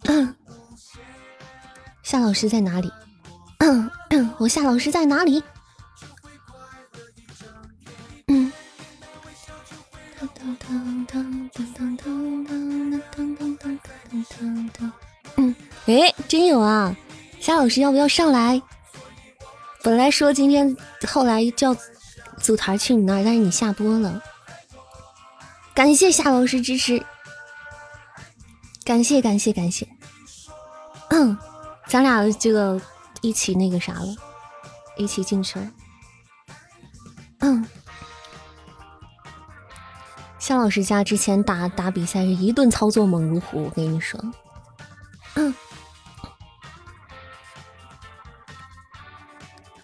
[2.02, 2.91] 夏老师在哪里？
[4.39, 5.43] 我夏老师在哪里？
[16.28, 16.95] 真有啊！
[17.39, 18.61] 夏老师要不要上来？
[19.84, 20.76] 本来说今天，
[21.07, 21.76] 后来叫
[22.39, 24.21] 组团去你那儿，但是你下播了。
[25.73, 27.05] 感谢夏老师支持，
[28.84, 29.88] 感谢感谢感谢。
[31.09, 31.38] 嗯，
[31.88, 32.82] 咱俩这个
[33.21, 34.15] 一起那个啥了，
[34.97, 35.71] 一起进去了。
[37.39, 37.65] 嗯。
[40.39, 44.19] 夏老师家之前打打比赛是一顿操作猛如虎，我跟你说。
[45.34, 45.53] 嗯，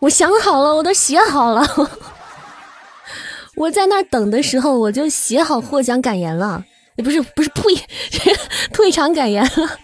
[0.02, 1.66] 我想好了，我都写好了。
[3.56, 6.64] 我在那等的时候，我就写好获奖感言了。
[6.98, 7.62] 不是不是，呸，
[8.74, 9.80] 退场感言了。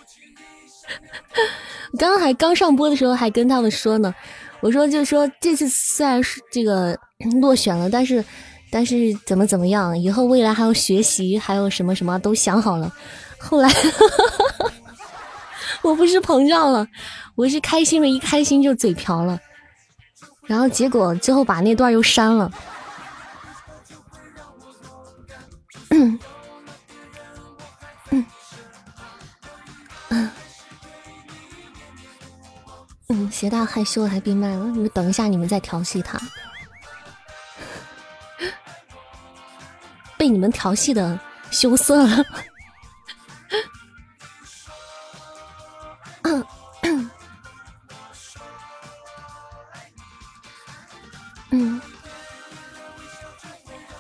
[1.98, 4.14] 刚 刚还刚上播的时候还跟他们说呢，
[4.60, 6.98] 我说就说这次虽然是这个
[7.42, 8.24] 落选了，但是。
[8.70, 9.98] 但是怎么怎么样？
[9.98, 12.92] 以后未来还要学习，还有什么什么都想好了。
[13.40, 13.74] 后来
[15.82, 16.86] 我不是膨胀了，
[17.36, 19.40] 我是开心了，一开心就嘴瓢了。
[20.48, 22.52] 然后结果最后把那段又删了。
[33.10, 36.20] 嗯，鞋大害羞了还闭麦了，你们等一下，你们再调戏他。
[40.18, 41.20] 被你们调戏的
[41.52, 42.26] 羞涩了，
[46.24, 46.46] 嗯，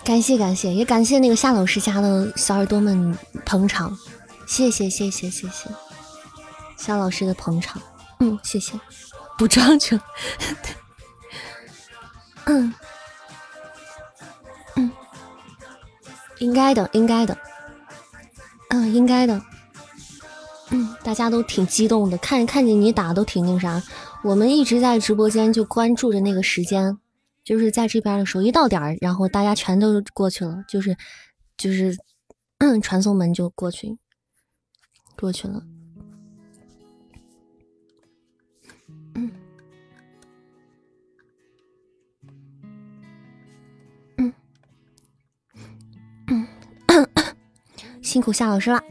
[0.07, 3.13] 感谢感谢，也感谢那个夏老师家的小耳朵们
[3.45, 3.93] 捧场，
[4.47, 5.69] 谢谢谢谢谢谢
[6.77, 7.81] 夏老师的捧场，
[8.21, 8.79] 嗯，谢谢，
[9.37, 9.99] 不装成，
[12.45, 12.73] 嗯。
[16.39, 17.37] 应该的，应该的，
[18.69, 19.41] 嗯，应该的，
[20.69, 23.83] 嗯，大家都挺激动的，看看见你打都挺那啥。
[24.23, 26.97] 我们一直在直播间就关注着那个时间，
[27.47, 30.97] 就是在这边的时候，一到点儿，然后大家全都过去了，就是
[31.55, 31.97] 就是，
[32.81, 33.97] 传送门就过去，
[35.17, 35.63] 过去了。
[48.01, 48.83] 辛苦夏老师了，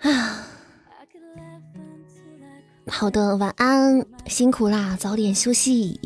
[0.00, 0.46] 啊，
[2.86, 5.98] 好的，晚安，辛苦啦，早点休息，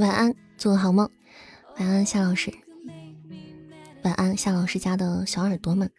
[0.00, 1.10] 晚安，做个好梦，
[1.76, 2.50] 晚安夏老师，
[4.02, 5.90] 晚安夏老师家的小耳朵们。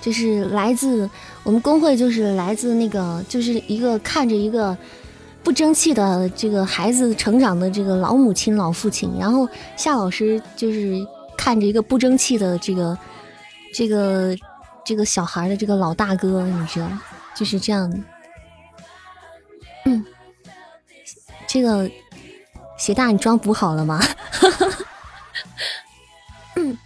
[0.00, 1.08] 就是来自
[1.44, 4.76] 我们工会，就是来自那个，就是一个看着一个
[5.54, 10.94] 争气的这个孩子成长的这个老母亲、老父亲，然后夏老师就是
[11.38, 12.98] 看着一个不争气的这个
[13.72, 14.36] 这个
[14.84, 16.88] 这个小孩的这个老大哥，你知道，
[17.34, 17.90] 就是这样。
[19.86, 20.04] 嗯，
[21.46, 21.90] 这个
[22.76, 24.00] 鞋大，你装补好了吗？
[26.56, 26.76] 嗯。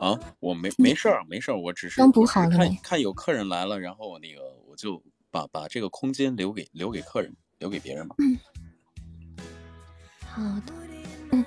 [0.00, 5.02] 啊，我没没事儿，没事儿，我只是刚补好了看看有客人来了，然后那个我就
[5.34, 8.14] 把把这个空间留给留给客人，留给别人嘛。
[8.18, 8.38] 嗯，
[10.24, 10.72] 好的，
[11.32, 11.44] 嗯，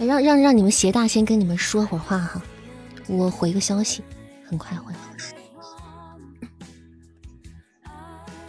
[0.00, 2.42] 让让让你们鞋大先跟你们说会儿话哈，
[3.06, 4.02] 我回个消息，
[4.44, 4.92] 很快回。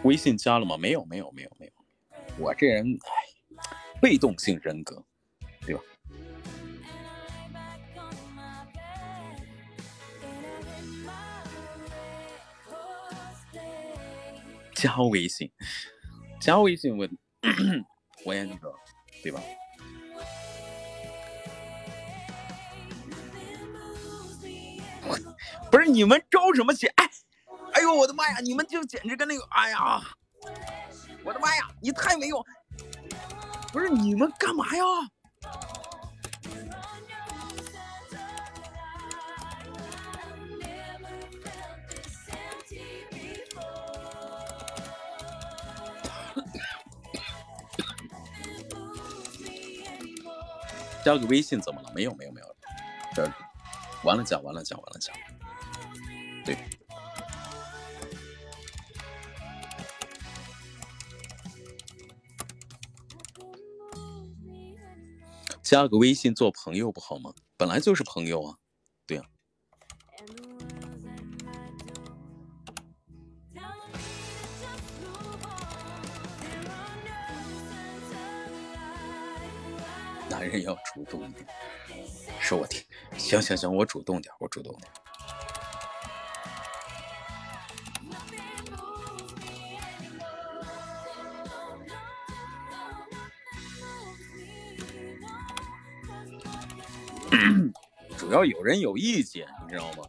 [0.02, 0.76] 微信加了吗？
[0.80, 1.72] 没有，没有，没有，没有。
[2.39, 3.12] 我这人哎，
[4.02, 5.06] 被动性人格，
[14.82, 15.51] 加微信，
[16.41, 17.07] 加微信，我
[18.25, 18.73] 我也那个，
[19.21, 19.39] 对吧？
[25.69, 26.88] 不是你们着什么急？
[26.88, 27.07] 哎，
[27.73, 28.39] 哎呦我的妈呀！
[28.39, 30.01] 你们就简直跟那个，哎呀，
[31.23, 31.69] 我的妈呀！
[31.79, 32.43] 你太没用！
[33.71, 34.84] 不是你们干嘛呀？
[51.04, 51.91] 加个微信怎么了？
[51.95, 52.56] 没有没有没有，
[53.16, 53.30] 这
[54.04, 55.16] 完了讲完了讲完了讲，
[56.45, 56.56] 对，
[65.62, 67.34] 加个微信做朋友不好吗？
[67.58, 68.58] 本来就是朋友啊，
[80.32, 81.45] 男人要主动一点，
[82.39, 82.82] 是我听。
[83.17, 84.89] 行行行，我主动点，我主动点。
[98.17, 100.05] 主要有人有意见，你知道吗？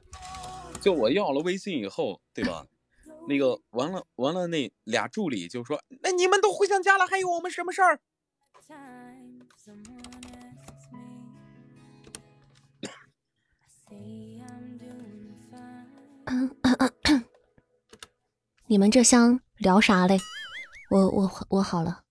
[0.81, 2.65] 就我要了微信以后，对吧？
[3.27, 7.99] 那个完了完了，那俩助理就说：“那你们都互相加了，还有我们什么事儿？”
[18.67, 20.19] 你们这厢聊啥嘞？
[20.91, 22.03] 我我我好了。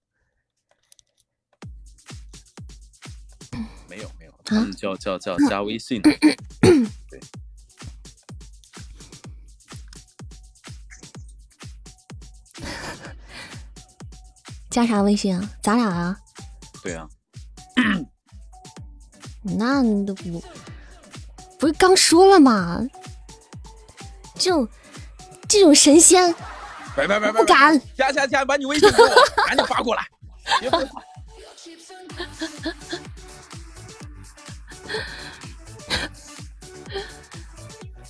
[3.89, 5.99] 没有没有，他们叫叫叫加微信。
[6.05, 6.15] 对。
[14.69, 15.49] 加啥微信啊？
[15.61, 16.17] 咱俩啊？
[16.83, 17.07] 对啊。
[19.43, 20.43] 那都不
[21.59, 22.81] 不是刚说了吗？
[24.35, 24.67] 就
[25.47, 26.33] 这种神仙，
[26.95, 29.09] 别别别不敢加加加，把你微信给我，
[29.45, 30.07] 赶紧发过来。
[30.59, 31.01] 别废话。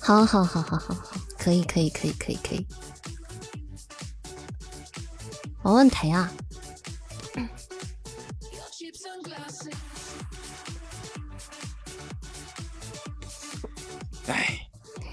[0.00, 2.66] 好好好好好好，可以可以可以可以可以。
[5.62, 6.32] 冇问题啊。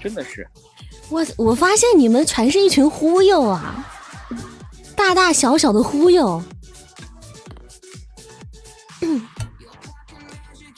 [0.00, 0.48] 真的是。
[1.08, 3.84] 我我发现你们全是一群忽悠啊，
[4.96, 6.42] 大大小小的忽悠，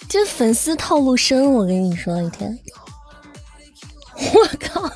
[0.09, 2.59] 这粉丝套路深，我跟你说一天，
[4.17, 4.91] 我靠，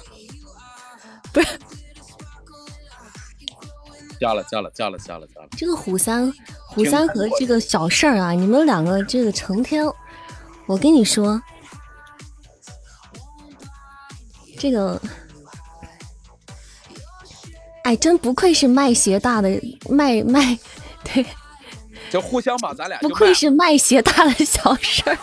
[1.32, 1.48] 不是，
[4.18, 6.32] 加了加了加了加了加了，这个虎三
[6.68, 9.86] 虎三和这个小事儿啊，你们两个这个成天，
[10.66, 11.42] 我跟你说，
[14.58, 15.00] 这个。
[17.84, 19.48] 哎，真不愧是卖鞋大的
[19.88, 20.58] 卖卖，
[21.04, 21.24] 对，
[22.10, 25.16] 就互相把咱俩不愧是卖鞋大的小事儿，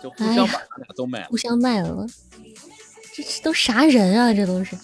[0.00, 2.06] 就互相把咱俩都卖了，互相卖了，
[3.12, 4.32] 这这都啥人啊？
[4.32, 4.78] 这都是。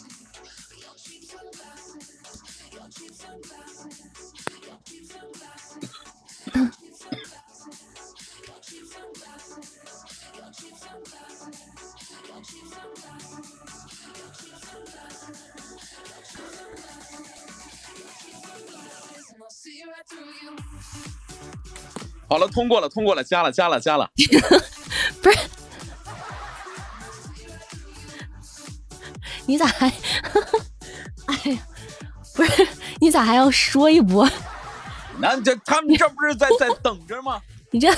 [22.29, 24.11] 好了，通过了，通过了，加了，加了，加了。
[25.22, 25.39] 不是，
[29.47, 29.89] 你咋还？
[31.27, 31.59] 哎呀，
[32.35, 32.68] 不是，
[33.01, 34.29] 你咋还要说一波？
[35.18, 37.41] 那这他们这不是在在等着吗？
[37.70, 37.95] 你这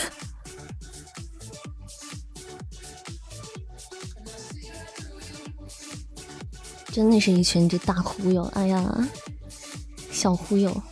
[6.93, 8.43] 真的是一群这大忽悠！
[8.55, 9.09] 哎呀，
[10.11, 10.83] 小忽悠。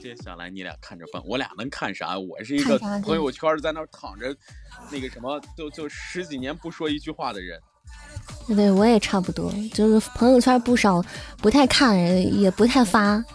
[0.00, 2.18] 接下来你俩看着办，我俩能看啥？
[2.18, 4.36] 我是一个朋友圈在那躺着，
[4.90, 7.58] 那个什么，就就十几年不说一句话的人。
[8.46, 11.02] 对对，我也差不多，就是朋友圈不少，
[11.38, 11.96] 不太看，
[12.38, 13.24] 也不太发。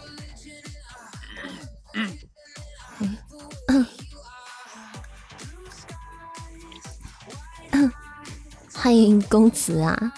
[8.74, 10.14] 欢迎公子啊！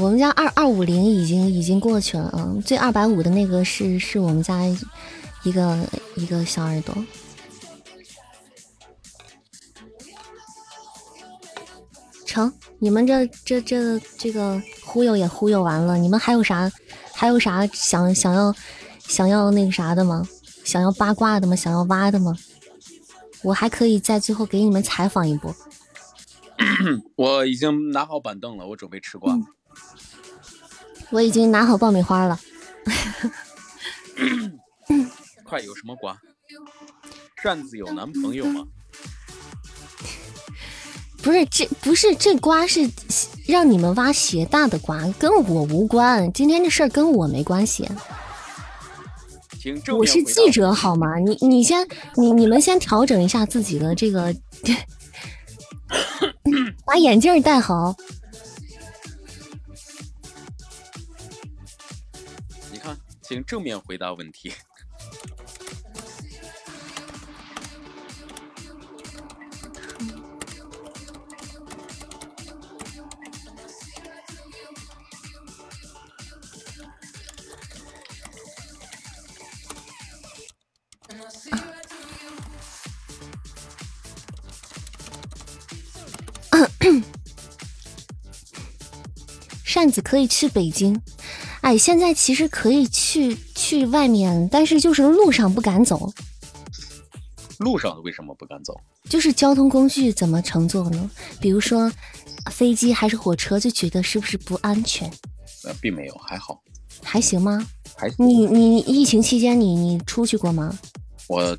[0.00, 4.64] 我们家二二五零已经已经过去了，啊，最二百五的那个是是我们家
[5.42, 5.78] 一个
[6.16, 6.94] 一个小耳朵。
[12.24, 16.72] 成，你们这这这这个忽悠也忽悠完了，你们还有啥
[17.12, 18.54] 还有啥想想要
[19.00, 20.26] 想要那个啥的吗？
[20.64, 21.54] 想要八卦的吗？
[21.54, 22.34] 想要挖的吗？
[23.42, 25.54] 我还可以在最后给你们采访一波。
[27.16, 29.38] 我已经拿好板凳了，我准备吃瓜。
[31.10, 32.38] 我已经拿好爆米花了。
[35.44, 36.16] 快，有什么瓜？
[37.42, 38.64] 扇子有男朋友吗？
[41.22, 42.88] 不是，这不是这瓜是
[43.46, 46.32] 让你们挖鞋大的瓜，跟我无关。
[46.32, 47.88] 今天这事儿跟我没关系。
[49.98, 51.18] 我是记者好吗？
[51.18, 54.34] 你你先你你们先调整一下自己的这个，
[56.86, 57.94] 把眼镜戴好。
[63.30, 64.52] 请正面回答问题。
[89.62, 91.00] 扇子可以去北京，
[91.62, 96.12] 哎，现在其实可以去去外面，但是就是路上不敢走。
[97.58, 98.74] 路上为什么不敢走？
[99.08, 101.10] 就是交通工具怎么乘坐呢？
[101.40, 101.92] 比如说
[102.50, 105.10] 飞机还是火车，就觉得是不是不安全？
[105.64, 106.62] 呃，并没有，还好。
[107.02, 107.66] 还行吗？
[107.96, 110.78] 还行你你疫情期间你你出去过吗？
[111.28, 111.56] 我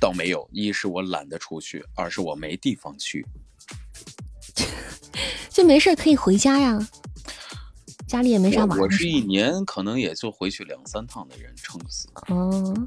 [0.00, 3.26] 倒没有，一是我懒得出去，二是我没地方去。
[5.50, 6.88] 就没事可以回家呀。
[8.12, 12.06] 家里也没啥玩我是一年可能也就回去两三趟的人，撑死。
[12.28, 12.86] 哦，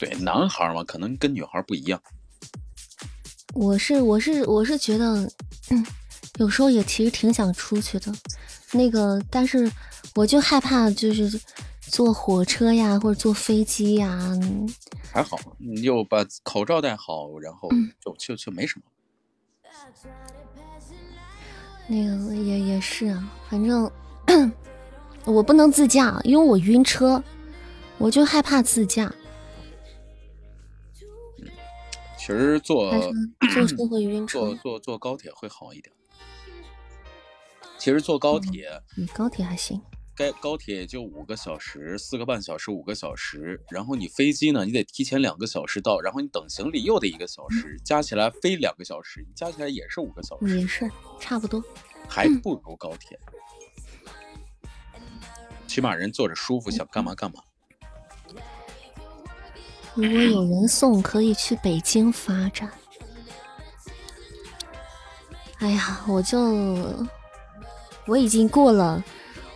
[0.00, 2.02] 对，男孩嘛，可能跟女孩不一样。
[3.54, 5.30] 我是我是我是觉得，
[5.70, 5.86] 嗯，
[6.40, 8.12] 有时候也其实挺想出去的。
[8.72, 9.70] 那个，但是
[10.16, 11.40] 我就害怕，就是
[11.82, 14.28] 坐火车呀，或者坐飞机呀。
[15.12, 17.68] 还好，你就把口罩戴好，然后
[18.00, 18.84] 就就就没什么。
[21.86, 23.90] 那个也也是啊，反正
[25.24, 27.22] 我不能自驾，因为我晕车，
[27.98, 29.12] 我就害怕自驾。
[32.18, 32.90] 其实坐
[33.52, 35.94] 坐车会晕车，坐坐坐高铁会好一点。
[37.76, 39.78] 其实坐高铁，嗯，高铁还行。
[40.16, 43.60] 该高铁就五个小时，四个半小时，五个小时。
[43.68, 50.60] 然后你飞机呢，你得提前两个小时到，然后你等行李又得一个小时，加起来飞两个小时，加起来也是五个小时。
[50.60, 51.62] 也是差不多，
[52.08, 53.18] 还不如高铁。
[55.66, 57.42] 起码人坐着舒服，想干嘛干嘛。
[59.94, 62.70] 如果有人送，可以去北京发展。
[65.58, 66.38] 哎呀，我就
[68.06, 69.02] 我已经过了。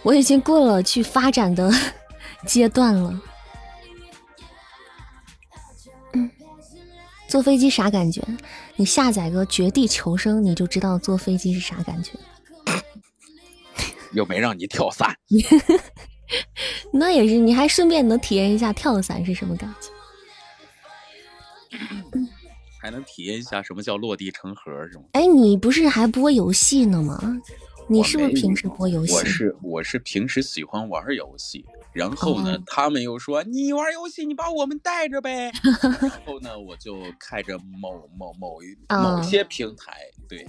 [0.03, 1.70] 我已经过了去发展的
[2.46, 3.20] 阶段了。
[6.12, 6.30] 嗯，
[7.28, 8.22] 坐飞机啥感觉？
[8.76, 12.12] 你下载个《绝地求生》，你就知道坐飞机是啥感觉。
[14.12, 15.14] 又没让你跳伞，
[16.90, 19.90] 那也是，你还顺便能体验一下跳伞是什么感觉，
[22.80, 25.05] 还能体验一下什么叫落地成盒，是吗？
[25.12, 27.20] 哎，你不是还播游戏呢吗？
[27.91, 29.14] 你是不是平时播游戏？
[29.14, 35.51] 我是我是平时喜欢玩游戏，然后呢，他们又说你玩游戏，你把我们带着呗。
[36.01, 39.97] 然后呢，我就开着某某某一某些平台，
[40.28, 40.47] 对，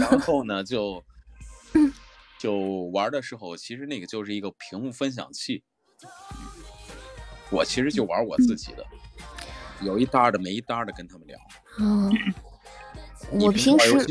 [0.00, 1.04] 然后呢就
[2.40, 2.56] 就
[2.92, 5.62] 玩的时候，其实那个就是一个屏幕分享器，
[7.50, 8.86] 我其实就玩我自己的，
[9.82, 11.38] 有一搭的没一搭的跟他们聊。
[11.78, 12.10] 嗯，
[13.32, 14.06] 我平时。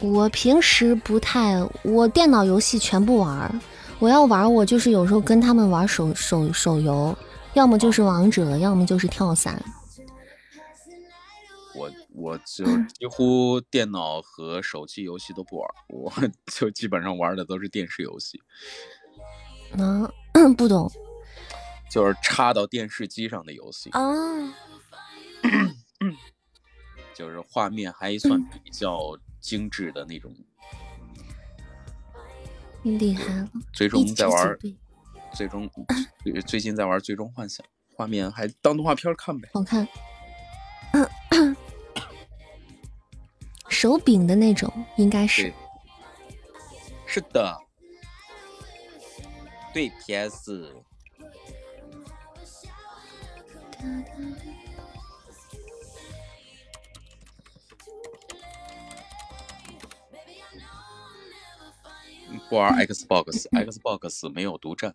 [0.00, 3.60] 我平时不太，我电脑游戏全部玩。
[3.98, 7.16] 我要玩，我就是有时候跟他们玩手手手游，
[7.54, 9.60] 要么就是王者，要么就是跳伞。
[11.74, 16.12] 我我就几乎电脑和手机游戏都不玩， 我
[16.46, 18.40] 就基本上玩的都是电视游戏。
[19.76, 20.08] 嗯，
[20.54, 20.88] 不懂，
[21.90, 24.00] 就是插到电视机上的游戏啊，
[27.14, 29.18] 就是画面还算比较。
[29.40, 30.34] 精致的那种，
[32.82, 33.48] 厉害了！
[33.72, 34.58] 最终在玩，
[35.34, 35.70] 最终
[36.46, 37.64] 最近在玩《最终幻想》，
[37.96, 39.86] 画面还当动画片看呗，好看。
[43.68, 45.52] 手柄的那种应该是，
[47.06, 47.56] 是的，
[49.72, 50.74] 对 PS。
[62.48, 64.94] 不玩 Xbox，Xbox 没有独占。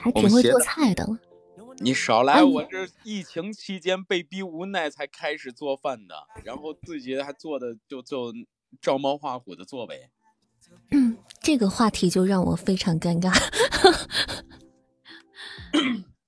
[0.00, 1.06] 还挺会做菜的。
[1.80, 6.14] 你少来，我这疫情期间被逼无奈才开始做饭的，
[6.44, 8.32] 然后自己还做的就就
[8.80, 10.10] 照猫画虎的做呗。
[10.90, 13.32] 嗯，这个话题就让我非常尴尬。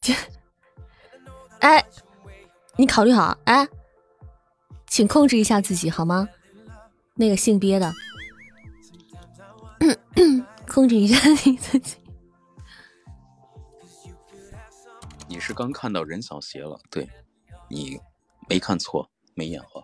[1.60, 1.84] 哎，
[2.76, 3.68] 你考虑好哎，
[4.90, 6.28] 请控制一下自己好吗？
[7.14, 7.92] 那个姓憋的，
[10.66, 11.96] 控制一下你自己。
[15.28, 16.80] 你是刚看到任小邪了？
[16.90, 17.08] 对，
[17.68, 18.00] 你
[18.48, 19.82] 没看错，没眼花。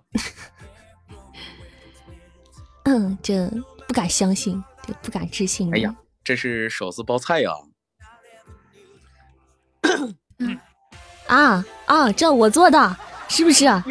[2.84, 3.48] 嗯，这
[3.86, 5.72] 不敢相信，这不敢置信。
[5.72, 5.94] 哎呀，
[6.24, 7.52] 这是手撕包菜呀！
[11.28, 12.96] 啊啊，这我做的，
[13.28, 13.64] 是不是？
[13.66, 13.84] 呀，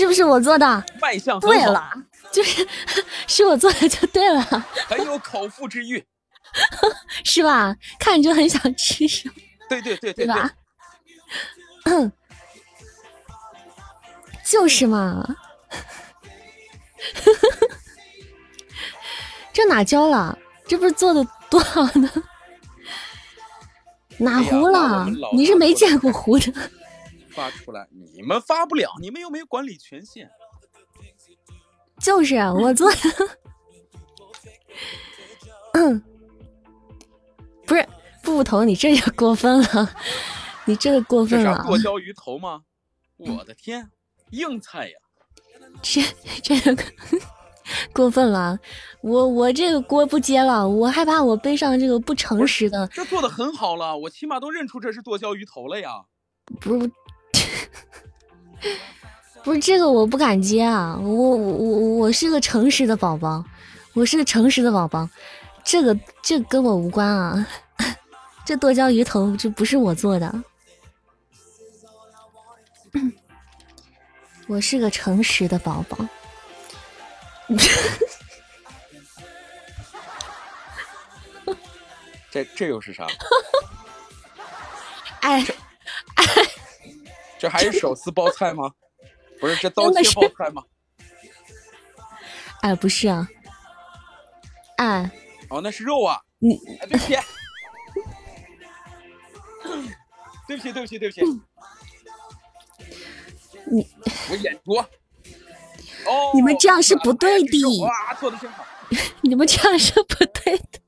[0.00, 0.82] 是不是我做的？
[0.98, 1.92] 卖相对了，
[2.32, 2.66] 就是
[3.28, 4.40] 是我做的就对了。
[4.88, 6.02] 很有口腹之欲，
[7.24, 7.76] 是吧？
[7.98, 9.34] 看着就很想吃，是吧？
[9.68, 10.50] 对对对对吧？
[11.84, 12.10] 嗯，
[14.42, 15.22] 就是嘛，
[19.52, 20.38] 这哪教了？
[20.66, 22.10] 这不是做的多好呢？
[24.18, 25.06] 哪糊了？
[25.34, 26.50] 你是没见过糊的。
[27.40, 30.30] 发出来，你们发不了，你们又没有管理权限。
[31.98, 32.98] 就是 我做的，
[35.72, 36.02] 嗯，
[37.66, 37.82] 不是
[38.22, 39.96] 布布头，你这也过分了。
[40.66, 41.64] 你这个过分了！
[41.66, 42.62] 剁椒鱼头吗？
[43.16, 43.90] 我的天，
[44.32, 44.98] 硬菜呀！
[45.80, 46.02] 这
[46.42, 46.84] 这个
[47.94, 48.58] 过分了！
[49.00, 52.86] 我我这个锅不接了，我害怕我背上这个不诚实的。
[52.88, 56.04] 这做的很好了，我起码都认出这是剁椒鱼头了呀！
[56.60, 56.90] 不是，
[59.42, 60.98] 不是这个我不敢接啊！
[61.00, 63.44] 我我我我是个诚实的宝宝，
[63.94, 65.08] 我是个诚实的宝宝，
[65.64, 67.46] 这个这跟我无关啊！
[68.44, 70.42] 这剁椒鱼头这不是我做的。
[74.46, 75.96] 我是个诚实的宝宝，
[82.32, 83.06] 这这又是啥？
[85.22, 85.46] 哎
[86.16, 86.24] 哎，
[87.40, 88.70] 这还是手撕包菜吗？
[89.40, 90.62] 不是，这刀切包菜吗？
[92.60, 93.26] 哎，不是啊，
[94.76, 95.10] 哎，
[95.48, 96.20] 哦，那是肉啊！
[96.38, 97.16] 你， 对不起，
[100.46, 101.40] 对不起，对不起，对不起。
[103.72, 103.88] 你
[104.30, 104.78] 我眼拙。
[106.06, 107.80] 哦，你们这样是不对的。
[107.80, 108.66] 哇，做的真好。
[109.22, 110.80] 你们这样是不对的。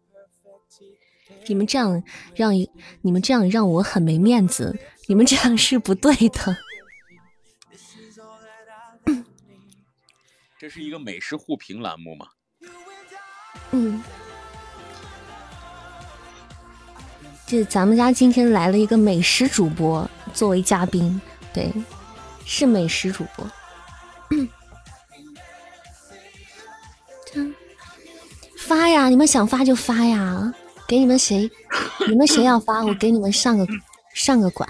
[1.46, 2.02] 你们这样
[2.34, 4.78] 让一，你们这样让我很没面子。
[5.08, 6.56] 你们这样是不对的。
[10.58, 12.26] 这是一个美食互评栏目吗？
[13.72, 14.02] 嗯。
[17.46, 21.20] 这咱们家今天来了一个美食主播作为嘉宾，
[21.52, 21.70] 对。
[22.44, 23.46] 是美食主播，
[28.58, 29.08] 发呀！
[29.08, 30.52] 你们想发就发呀，
[30.88, 31.48] 给你们谁，
[32.08, 33.64] 你们谁要发，我给你们上个
[34.12, 34.68] 上个管。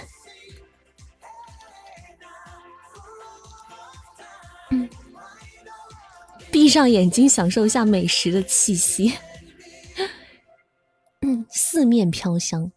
[6.53, 9.14] 闭上眼睛，享受一下美食的气息。
[11.22, 12.70] 嗯，四面飘香。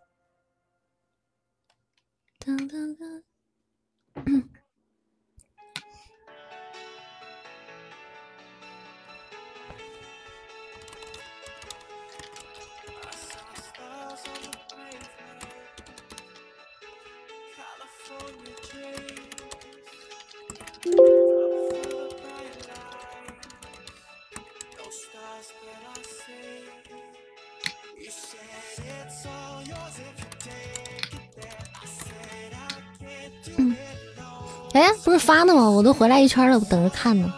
[34.76, 35.70] 哎，不是发呢吗？
[35.70, 37.34] 我都回来一圈了，我等着看呢。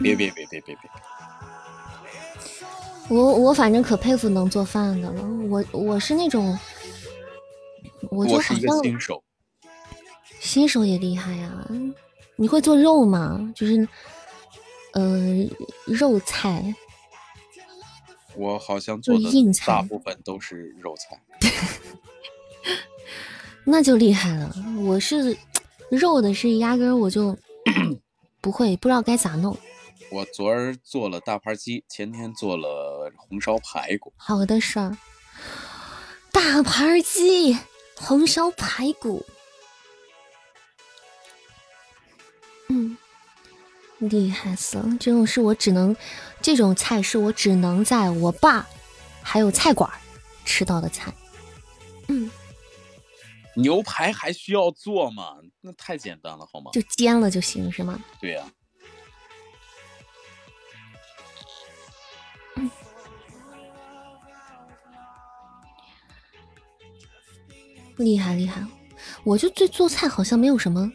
[0.00, 0.90] 别别别别别别！
[3.08, 5.22] 我我反正可佩服能做饭的了。
[5.48, 6.58] 我我是那种，
[8.10, 9.22] 我就好像新手，
[10.40, 11.52] 新手也厉害呀。
[12.34, 13.52] 你会做肉吗？
[13.54, 13.88] 就是，
[14.92, 15.48] 呃，
[15.86, 16.74] 肉菜。
[18.34, 19.22] 我好像做的
[19.64, 21.22] 大部分都是肉菜。
[23.68, 24.54] 那就厉害了。
[24.78, 25.36] 我是
[25.90, 27.36] 肉的，是压根我就
[28.40, 29.56] 不会，不知道该咋弄。
[30.12, 34.12] 我昨儿做了大盘鸡，前天做了红烧排骨。
[34.16, 34.96] 好的事儿，
[36.30, 37.58] 大盘鸡，
[37.96, 39.26] 红烧排骨。
[42.68, 42.96] 嗯
[43.98, 44.96] 厉害死了！
[45.00, 45.96] 这种是我只能，
[46.40, 48.64] 这种菜是我只能在我爸
[49.22, 49.90] 还有菜馆
[50.44, 51.12] 吃到的菜。
[52.08, 52.30] 嗯，
[53.56, 55.36] 牛排还需要做吗？
[55.60, 56.70] 那太简单了，好吗？
[56.72, 57.98] 就煎了就行，是吗？
[58.20, 58.50] 对呀。
[67.96, 68.62] 厉害厉害，
[69.24, 70.92] 我就对做菜好像没有什么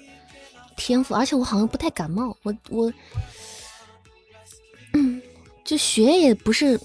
[0.77, 2.93] 天赋，而且我好像不太感冒，我我，
[4.93, 5.19] 嗯，
[5.65, 6.79] 就学也不是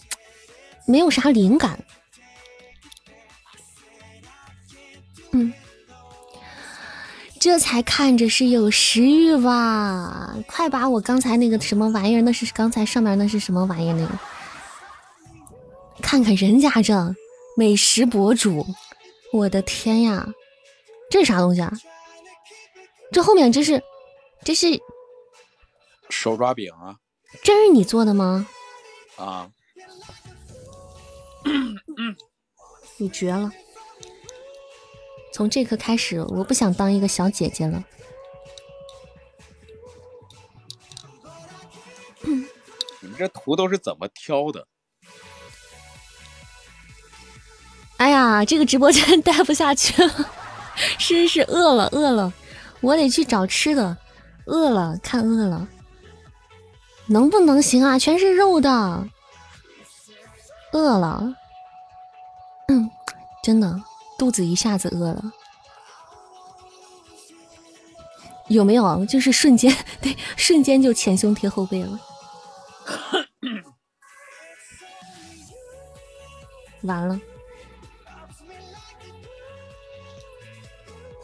[0.86, 1.84] 没有啥灵感，
[5.32, 5.52] 嗯，
[7.46, 10.36] 这才看着是有食欲吧？
[10.48, 13.94] 快把我刚才那个什么玩意儿，那是刚才上面那是什么玩意儿？
[13.94, 14.18] 那个，
[16.02, 17.14] 看看人家这
[17.56, 18.66] 美食博主。
[19.32, 20.26] 我的天呀，
[21.08, 21.72] 这是啥东西啊？
[23.12, 23.80] 这后面这是，
[24.42, 24.66] 这是
[26.10, 26.96] 手抓饼啊？
[27.44, 28.44] 这是你做的吗？
[29.14, 29.48] 啊，
[32.96, 33.52] 你绝了！
[35.36, 37.84] 从这刻开始，我不想当一个小姐姐了。
[42.24, 44.66] 你们这图都是怎么挑的？
[47.98, 50.30] 哎呀，这个直播间 待不下去了，
[50.98, 52.32] 是是饿了饿了，
[52.80, 53.98] 我得去找吃的，
[54.46, 55.68] 饿了看饿了，
[57.08, 57.98] 能不能行啊？
[57.98, 59.06] 全是肉的，
[60.72, 61.34] 饿了，
[62.68, 62.90] 嗯，
[63.42, 63.82] 真的
[64.18, 65.32] 肚子一下子饿了，
[68.48, 69.04] 有没有？
[69.06, 71.98] 就是瞬间， 对，瞬间就前胸贴后背了，
[76.82, 77.20] 完了。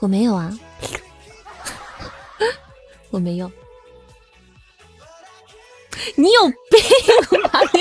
[0.00, 0.50] 我没有啊，
[3.10, 3.50] 我没有。
[6.16, 7.60] 你有病吧？
[7.72, 7.80] 你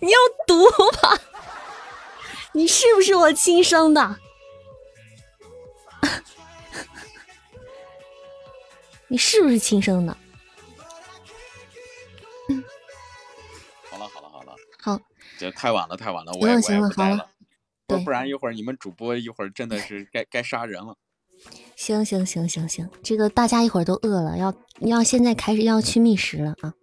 [0.06, 0.66] 你有毒
[1.02, 1.20] 吧？
[2.52, 4.18] 你是不是我亲生的？
[9.08, 10.16] 你是不是亲生的？
[13.90, 15.00] 好了好了好了，好，
[15.38, 17.28] 这太晚了太晚了，我也我也不待了。
[18.04, 20.96] 不然一会儿你们主播一会儿真的是该该杀人了。
[21.74, 26.74] 行行行行行，这个大家一会儿都饿了，要要现在开始要去觅食了啊。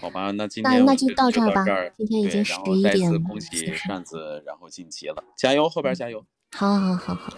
[0.00, 1.64] 好吧，那今天那那就到这儿吧。
[1.96, 3.18] 今天已经十一点了。
[3.20, 6.24] 恭喜扇子，然后晋级了，加油，后边加油。
[6.52, 7.32] 好好好好，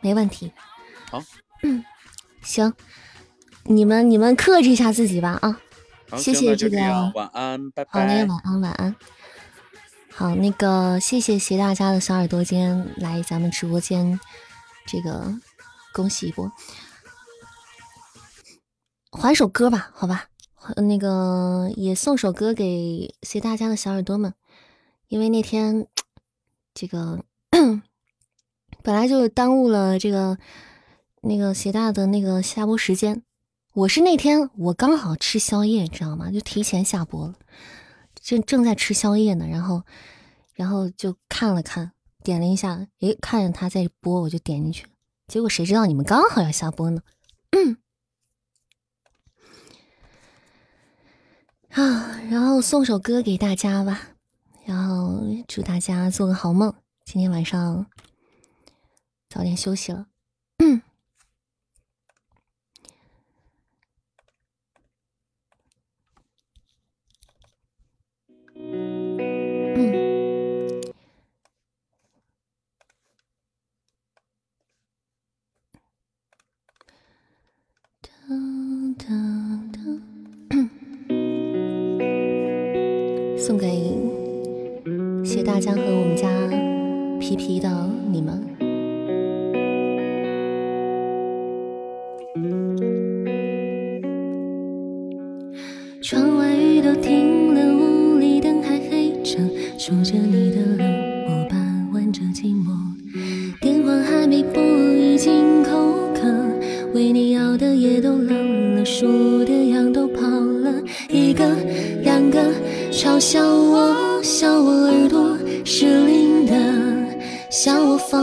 [0.00, 0.52] 没问题。
[1.10, 1.22] 好，
[1.62, 1.84] 嗯，
[2.42, 2.72] 行，
[3.64, 5.60] 你们你们克制一下自己吧啊。
[6.16, 6.78] 谢谢这个。
[7.14, 7.90] 晚安，拜拜。
[7.92, 8.96] 好嘞，晚安晚安。
[10.12, 14.18] 好，那个谢谢携大家的小耳朵今天来咱们直播间，
[14.86, 15.32] 这个
[15.92, 16.50] 恭喜一波，
[19.12, 20.26] 还首歌吧，好吧，
[20.76, 24.34] 那个也送首歌给随大家的小耳朵们，
[25.08, 25.86] 因为那天
[26.74, 27.24] 这个
[28.82, 30.38] 本来就耽误了这个
[31.22, 33.22] 那个携大的那个下播时间，
[33.74, 36.30] 我是那天我刚好吃宵夜，知道吗？
[36.30, 37.34] 就提前下播了。
[38.20, 39.82] 正正在吃宵夜呢，然后，
[40.54, 41.92] 然后就看了看，
[42.22, 44.86] 点了一下，诶，看见他在播，我就点进去。
[45.26, 47.00] 结果谁知道你们刚好要下播呢？
[51.70, 54.00] 啊，然后送首歌给大家吧，
[54.64, 56.74] 然后祝大家做个好梦，
[57.04, 57.86] 今天晚上
[59.28, 60.06] 早点休息了。
[60.58, 60.82] 嗯
[83.50, 83.66] 送给
[85.24, 86.30] 谢大江和我们家
[87.18, 87.68] 皮皮的
[88.08, 88.40] 你们。
[96.00, 99.40] 窗外雨都停了，屋里灯还黑着，
[99.76, 100.49] 数着你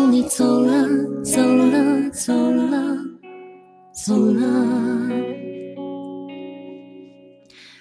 [0.05, 0.87] 你走了，
[1.23, 2.97] 走了，走了，
[3.93, 4.43] 走了。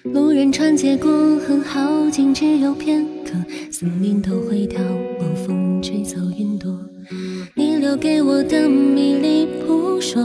[0.04, 1.10] 路人穿街过
[1.40, 3.32] 河好景，只有片刻，
[3.70, 4.80] 森林都会凋，
[5.20, 6.72] 晚风吹走云朵，
[7.54, 9.46] 你留给我的迷离。
[9.66, 10.24] 不说，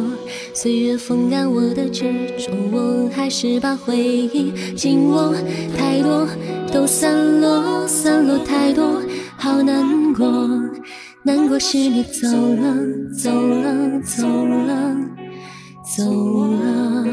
[0.53, 2.03] 岁月风干我的执
[2.38, 5.34] 着，我还是把回忆紧握。
[5.77, 6.27] 太多
[6.72, 9.01] 都散落，散落太多，
[9.38, 10.27] 好难过，
[11.23, 12.76] 难过是你走了，
[13.15, 14.95] 走了，走了，
[15.95, 16.03] 走
[16.48, 17.06] 了。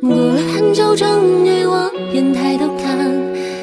[0.00, 2.98] 过了很久，终于我愿抬头看。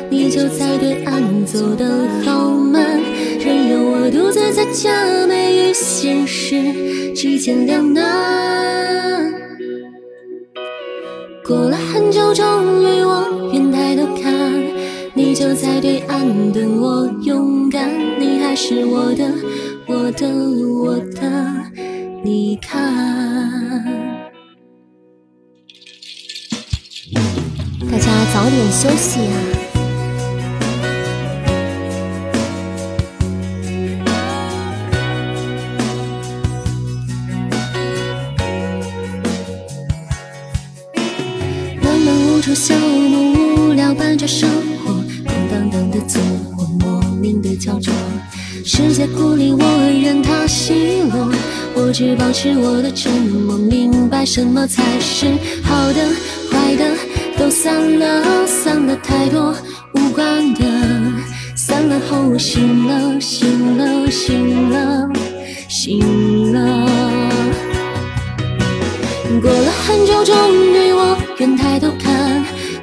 [0.09, 3.01] 你就在对岸走得好慢，
[3.39, 4.89] 任由我独自在假
[5.27, 9.33] 寐与现实之间两难。
[11.45, 12.72] 过了很久，终于，
[15.43, 17.91] 就在对岸等我勇敢。
[18.17, 19.29] 你还是我的，
[19.85, 21.69] 我的，我的，
[22.23, 23.83] 你看。
[27.91, 29.35] 大家早点休息啊！
[42.41, 44.72] 出小梦，无聊伴着生活，
[47.23, 47.93] 莫名的焦灼。
[48.65, 49.63] 世界孤立我，
[50.03, 51.31] 任它奚落，
[51.73, 55.27] 我只保持我的沉默，明白什么才是
[55.63, 56.05] 好的，
[56.51, 56.83] 坏的
[57.37, 59.55] 都散了，散了太多
[59.93, 60.65] 无关的，
[61.55, 65.09] 散了后我醒了，醒了，醒了，
[65.69, 66.89] 醒了。
[69.41, 70.35] 过了很久，终
[70.73, 72.43] 于我愿抬头看。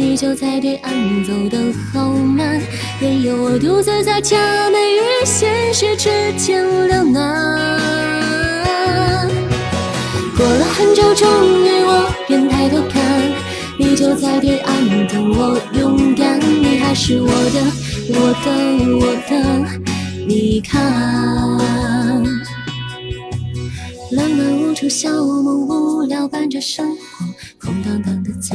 [0.00, 2.58] 你就在对岸走得好慢，
[3.02, 4.34] 任由我独自在假
[4.70, 7.68] 寐与现实之间两难。
[10.34, 11.28] 过了很久，终
[11.62, 13.30] 于我愿抬头看，
[13.78, 16.40] 你就在对岸等我勇敢。
[16.40, 17.60] 你还是我的，
[18.08, 18.50] 我的，
[18.96, 19.34] 我的，
[20.26, 20.80] 你看。
[24.12, 27.26] 浪漫无处消磨，无聊伴着生活，
[27.58, 28.54] 空荡荡的自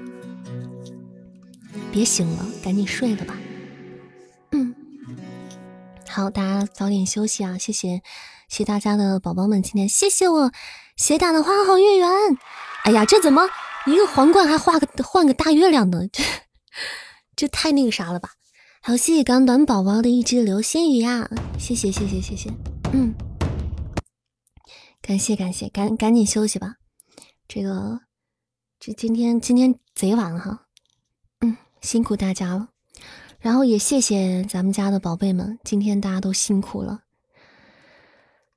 [1.91, 3.37] 别醒了，赶紧睡了吧。
[4.51, 4.73] 嗯，
[6.07, 7.57] 好，大家早点休息啊！
[7.57, 8.01] 谢谢，
[8.47, 10.51] 谢谢大家的宝宝们，今天谢谢我
[10.95, 12.09] 斜打的花好月圆。
[12.83, 13.49] 哎呀，这怎么
[13.85, 16.07] 一个皇冠还画个换个大月亮呢？
[16.07, 16.23] 这
[17.35, 18.31] 这太那个啥了吧？
[18.81, 21.29] 还有谢谢钢短宝宝的一只流星雨呀！
[21.59, 22.49] 谢谢谢谢谢谢，
[22.93, 23.13] 嗯，
[25.01, 26.75] 感谢感谢，赶赶紧休息吧。
[27.47, 27.99] 这个
[28.79, 30.67] 这今天今天贼晚哈。
[31.81, 32.69] 辛苦大家了，
[33.39, 37.03] 然后也谢谢咱们家的宝贝们，今天大家都辛苦了，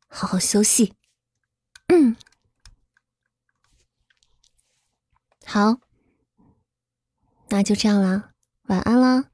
[0.08, 0.94] 好好休息。
[1.88, 2.16] 嗯，
[5.44, 5.78] 好，
[7.48, 8.32] 那就这样啦，
[8.64, 9.30] 晚安啦，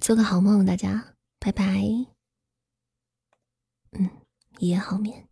[0.00, 1.64] 做个好梦，大家，拜拜。
[3.92, 4.08] 嗯，
[4.58, 5.28] 一夜好眠。